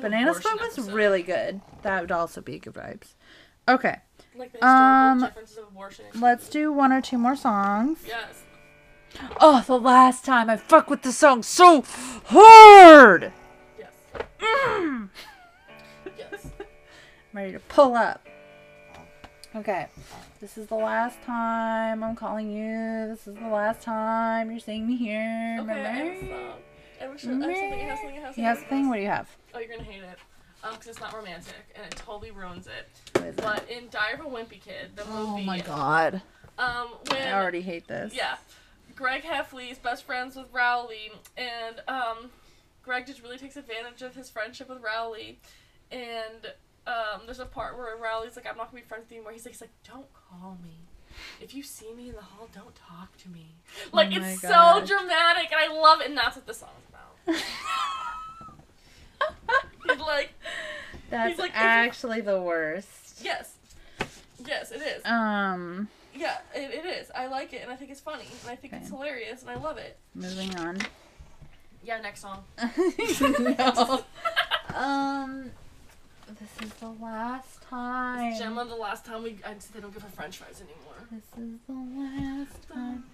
[0.00, 0.92] Banana Split was episode.
[0.92, 1.60] really good.
[1.82, 3.14] That would also be good vibes.
[3.68, 3.98] Okay,
[4.34, 6.04] like the um, differences of abortion.
[6.20, 7.98] let's do one or two more songs.
[8.06, 8.42] Yes.
[9.40, 11.84] Oh, the last time I fuck with the song so
[12.26, 13.32] hard.
[13.78, 13.92] Yes.
[14.40, 15.10] Mm.
[16.16, 16.46] Yes.
[16.60, 16.66] I'm
[17.34, 18.26] ready to pull up.
[19.54, 19.86] Okay.
[20.40, 23.08] This is the last time I'm calling you.
[23.08, 25.58] This is the last time you're seeing me here.
[25.60, 25.72] Okay.
[25.72, 26.34] I have Remember?
[26.34, 26.58] song.
[27.00, 27.50] I wish I have something.
[27.50, 28.18] I have something.
[28.18, 28.42] I have something.
[28.42, 28.88] You have something?
[28.88, 29.28] What do you have?
[29.54, 30.18] Oh, you're gonna hate it.
[30.64, 33.34] Um, because it's not romantic and it totally ruins it.
[33.36, 36.22] But in Diary of a Wimpy Kid, the Oh movie, Oh my god.
[36.58, 38.14] um, when I already hate this.
[38.14, 38.36] yeah,
[38.94, 42.30] Greg Heffley is best friends with Rowley, and um,
[42.84, 45.40] Greg just really takes advantage of his friendship with Rowley,
[45.90, 46.52] and
[46.86, 49.32] um, there's a part where Rowley's like, "I'm not gonna be friends with you anymore."
[49.32, 50.76] He's like, "He's like, don't call me."
[51.40, 53.46] If you see me in the hall, don't talk to me.
[53.92, 54.88] Like Oh it's gosh.
[54.88, 57.36] so dramatic, and I love it, and that's what the song's about.
[59.88, 60.30] He's like,
[61.10, 63.20] That's He's like, actually the worst.
[63.22, 63.54] yes,
[64.46, 65.04] yes, it is.
[65.04, 67.10] Um, Yeah, it, it is.
[67.14, 69.56] I like it, and I think it's funny, and I think it's hilarious, and I
[69.56, 69.98] love it.
[70.14, 70.78] moving on.
[71.84, 72.44] Yeah, next song.
[73.20, 74.04] no.
[74.74, 75.50] Um,
[76.40, 78.38] this is the last time.
[78.38, 80.94] Gemma, the last time we, I they don't give her French fries anymore.
[81.10, 83.04] This is the last time.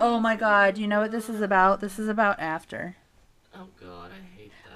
[0.00, 1.80] Oh my god, you know what this is about?
[1.80, 2.94] This is about after.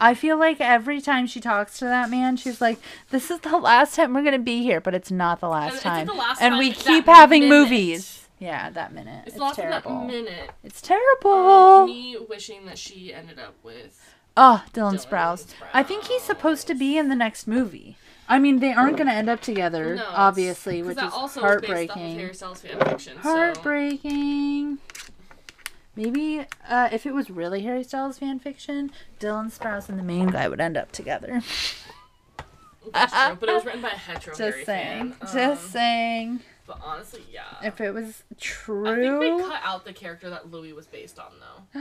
[0.01, 0.11] I hate that.
[0.11, 2.79] I feel like every time she talks to that man, she's like,
[3.11, 6.07] "This is the last time we're gonna be here," but it's not the last time.
[6.07, 7.55] the last and time we keep having minute.
[7.55, 8.27] movies.
[8.41, 9.25] Yeah, that minute.
[9.27, 10.01] It's, It's, lost in terrible.
[10.01, 10.51] that minute.
[10.63, 11.87] It's Um, terrible.
[11.89, 14.01] me wishing that she ended up with.
[14.37, 15.47] oh, Dylan, Dylan Sprouse.
[15.75, 17.97] I think he's supposed to be in the next movie.
[18.29, 21.19] I mean, they aren't gonna end up together, No, obviously, which is also is based
[21.19, 22.19] off of heartbreaking.
[22.21, 23.19] Harry Styles fan fiction.
[23.23, 23.53] So.
[25.99, 30.29] Maybe uh, if it was really Harry Styles fan fiction, Dylan Sprouse and the main
[30.29, 31.43] guy would end up together.
[32.93, 35.13] That's true, but it was written by a hetero Just Harry saying.
[35.15, 35.29] fan.
[35.35, 36.41] Just Um, saying.
[36.69, 37.43] But honestly, yeah.
[37.65, 38.87] If it was true.
[38.89, 41.81] I think they cut out the character that Louis was based on, though.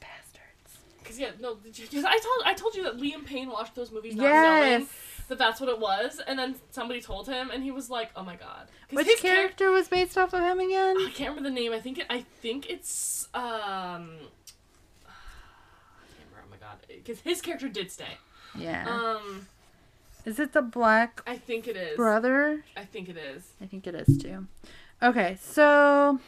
[0.00, 0.78] Bastards.
[1.04, 4.14] Cause yeah, no, 'cause I told I told you that Liam Payne watched those movies
[4.14, 4.88] not knowing Yes.
[5.28, 8.22] That that's what it was, and then somebody told him, and he was like, "Oh
[8.22, 10.96] my god!" Which his char- character was based off of him again?
[10.98, 11.72] I can't remember the name.
[11.72, 12.06] I think it.
[12.10, 13.40] I think it's um.
[15.04, 16.44] I can't remember.
[16.44, 16.78] Oh my god.
[16.88, 18.18] Because his character did stay.
[18.58, 18.86] Yeah.
[18.88, 19.46] Um,
[20.24, 21.96] Is it the black I think it is.
[21.96, 22.64] brother?
[22.76, 23.52] I think it is.
[23.60, 24.46] I think it is too.
[25.02, 26.18] Okay, so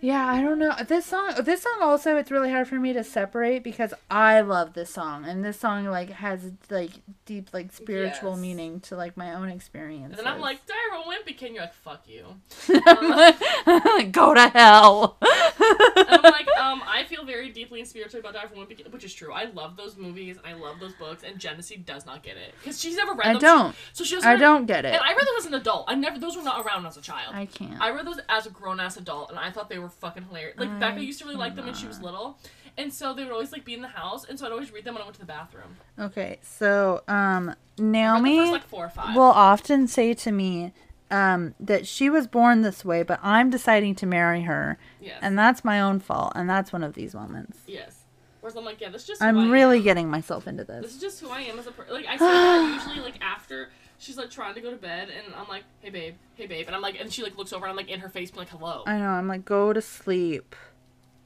[0.00, 0.72] yeah, I don't know.
[0.86, 4.74] This song this song also it's really hard for me to separate because I love
[4.74, 6.90] this song and this song like has like
[7.24, 8.40] deep like spiritual Yes.
[8.40, 10.16] meaning to like my own experience.
[10.18, 11.52] And then I'm like, Diary Wimpy Kid.
[11.52, 12.24] You're like, fuck you.
[12.68, 15.16] like, go to hell.
[15.20, 19.04] And I'm like, um, I feel very deeply and spiritually about Diary Wimpy Kid, which
[19.04, 19.32] is true.
[19.32, 20.36] I love those movies.
[20.44, 23.32] I love those books, and Genesis does not get it because she's never read I
[23.34, 23.40] them.
[23.42, 23.76] don't.
[23.92, 24.28] So she doesn't.
[24.30, 24.94] I don't get it.
[24.94, 25.84] And I read them as an adult.
[25.88, 26.18] I never.
[26.18, 27.34] Those were not around as a child.
[27.34, 27.80] I can't.
[27.80, 30.58] I read those as a grown ass adult, and I thought they were fucking hilarious.
[30.58, 32.38] Like Becca used to really like them when she was little,
[32.78, 34.84] and so they would always like be in the house, and so I'd always read
[34.84, 35.76] them when I went to the bathroom.
[35.98, 39.14] Okay, so um I Naomi first like four or five.
[39.16, 40.72] will often say to me
[41.10, 45.18] um, that she was born this way, but I'm deciding to marry her, yes.
[45.22, 47.58] and that's my own fault, and that's one of these moments.
[47.66, 48.02] yes.
[48.40, 49.20] Whereas I'm like, yeah, this is just.
[49.22, 49.82] who I I'm really am.
[49.84, 50.94] getting myself into This this.
[50.94, 51.92] is just who I am as a person.
[51.94, 55.34] Like I say that usually like after she's like trying to go to bed, and
[55.34, 57.70] I'm like, hey babe, hey babe, and I'm like, and she like looks over, and
[57.70, 58.82] I'm like in her face, being like, hello.
[58.86, 59.08] I know.
[59.08, 60.54] I'm like, go to sleep,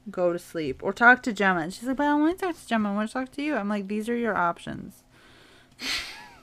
[0.09, 1.61] go to sleep, or talk to Gemma.
[1.61, 2.91] And she's like, but I don't want to talk to Gemma.
[2.91, 3.55] I want to talk to you.
[3.55, 5.03] I'm like, these are your options.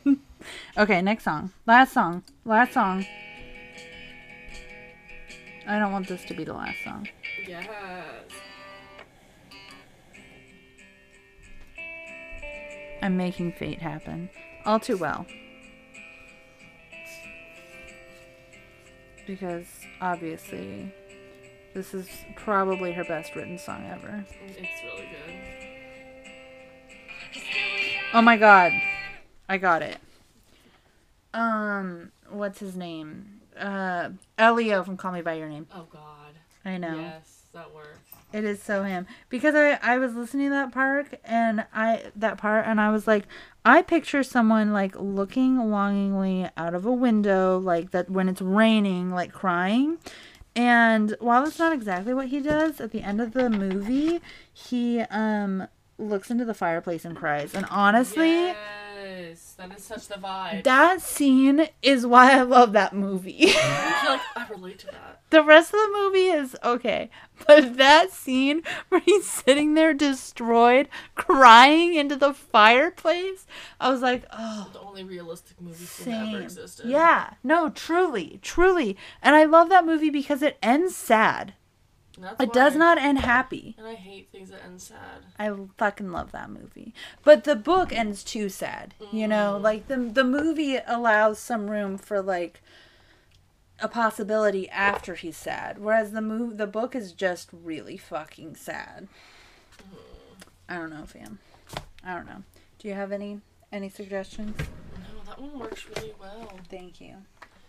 [0.78, 3.06] okay, next song, last song, last song.
[5.66, 7.08] I don't want this to be the last song.
[7.46, 7.68] Yes.
[13.02, 14.30] I'm making fate happen.
[14.64, 15.26] All too well.
[19.28, 19.66] Because
[20.00, 20.90] obviously,
[21.74, 24.24] this is probably her best written song ever.
[24.46, 25.34] It's really good.
[28.14, 28.72] Oh my god.
[29.46, 29.98] I got it.
[31.34, 33.42] Um, what's his name?
[33.54, 35.66] Uh, Elio from Call Me By Your Name.
[35.74, 36.32] Oh God.
[36.64, 36.96] I know.
[36.96, 38.00] Yes, that works.
[38.32, 39.06] It is so him.
[39.28, 43.06] Because I I was listening to that part and I that part and I was
[43.06, 43.24] like
[43.64, 49.10] I picture someone like looking longingly out of a window like that when it's raining
[49.10, 49.98] like crying.
[50.54, 54.20] And while it's not exactly what he does at the end of the movie
[54.52, 55.66] he um
[55.98, 57.54] looks into the fireplace and cries.
[57.54, 58.56] And honestly Yes,
[59.58, 60.64] that is such the vibe.
[60.64, 63.46] that scene is why I love that movie.
[63.48, 65.20] I feel like I relate to that.
[65.30, 67.10] The rest of the movie is okay,
[67.46, 73.46] but that scene where he's sitting there destroyed, crying into the fireplace,
[73.78, 76.86] I was like, oh, The only realistic movie scene that ever existed.
[76.86, 78.96] Yeah, no, truly, truly.
[79.22, 81.52] And I love that movie because it ends sad.
[82.40, 83.74] It does not end happy.
[83.78, 85.24] And I hate things that end sad.
[85.38, 86.92] I fucking love that movie.
[87.24, 88.94] But the book ends too sad.
[89.12, 89.62] You know, Mm.
[89.62, 92.60] like the the movie allows some room for like
[93.80, 95.78] a possibility after he's sad.
[95.78, 99.08] Whereas the move the book is just really fucking sad.
[100.68, 101.38] I don't know, fam.
[102.04, 102.42] I don't know.
[102.78, 103.40] Do you have any
[103.72, 104.56] any suggestions?
[104.58, 106.50] No, that one works really well.
[106.68, 107.16] Thank you.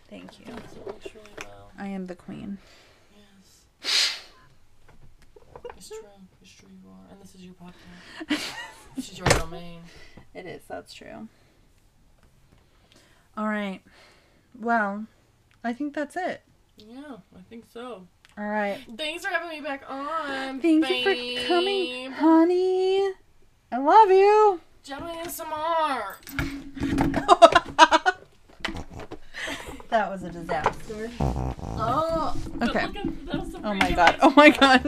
[0.10, 0.46] Thank you.
[0.48, 1.72] Yes, it works really well.
[1.78, 2.58] I am the queen.
[5.80, 5.98] It's true.
[6.42, 7.10] It's true you are.
[7.10, 8.42] And this is your podcast.
[8.98, 9.80] this is your domain.
[10.34, 11.30] It is, that's true.
[13.38, 13.80] All right.
[14.60, 15.06] Well,
[15.64, 16.42] I think that's it.
[16.76, 18.06] Yeah, I think so.
[18.38, 18.80] All right.
[18.98, 20.60] Thanks for having me back on.
[20.60, 23.14] Thank you for coming, honey.
[23.72, 24.60] I love you.
[24.84, 26.18] Jelly and more.
[29.90, 31.10] that was a disaster.
[31.20, 32.36] Oh.
[32.61, 32.86] Okay.
[32.88, 34.16] look at- that was Oh my god.
[34.22, 34.84] Oh my god.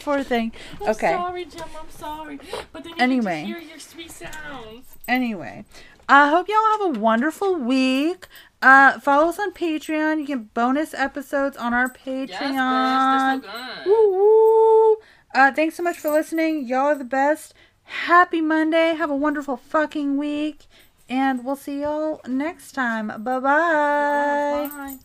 [0.00, 0.52] Poor thing.
[0.80, 1.12] I'm Okay.
[1.12, 1.64] sorry, Gemma.
[1.80, 2.40] I'm sorry.
[2.72, 3.44] But then you Anyway.
[3.44, 4.86] hear your sweet sounds.
[5.08, 5.64] Anyway,
[6.08, 8.26] I hope y'all have a wonderful week.
[8.62, 10.20] Uh, follow us on Patreon.
[10.20, 12.28] You get bonus episodes on our Patreon.
[12.28, 13.42] Yes, bitch.
[13.42, 13.48] So
[13.84, 13.86] good.
[13.86, 14.96] Woo woo.
[15.34, 16.66] Uh, thanks so much for listening.
[16.66, 17.54] Y'all are the best.
[17.84, 18.94] Happy Monday.
[18.94, 20.66] Have a wonderful fucking week.
[21.10, 23.08] And we'll see y'all next time.
[23.08, 24.70] Bye bye.
[24.70, 24.98] Bye.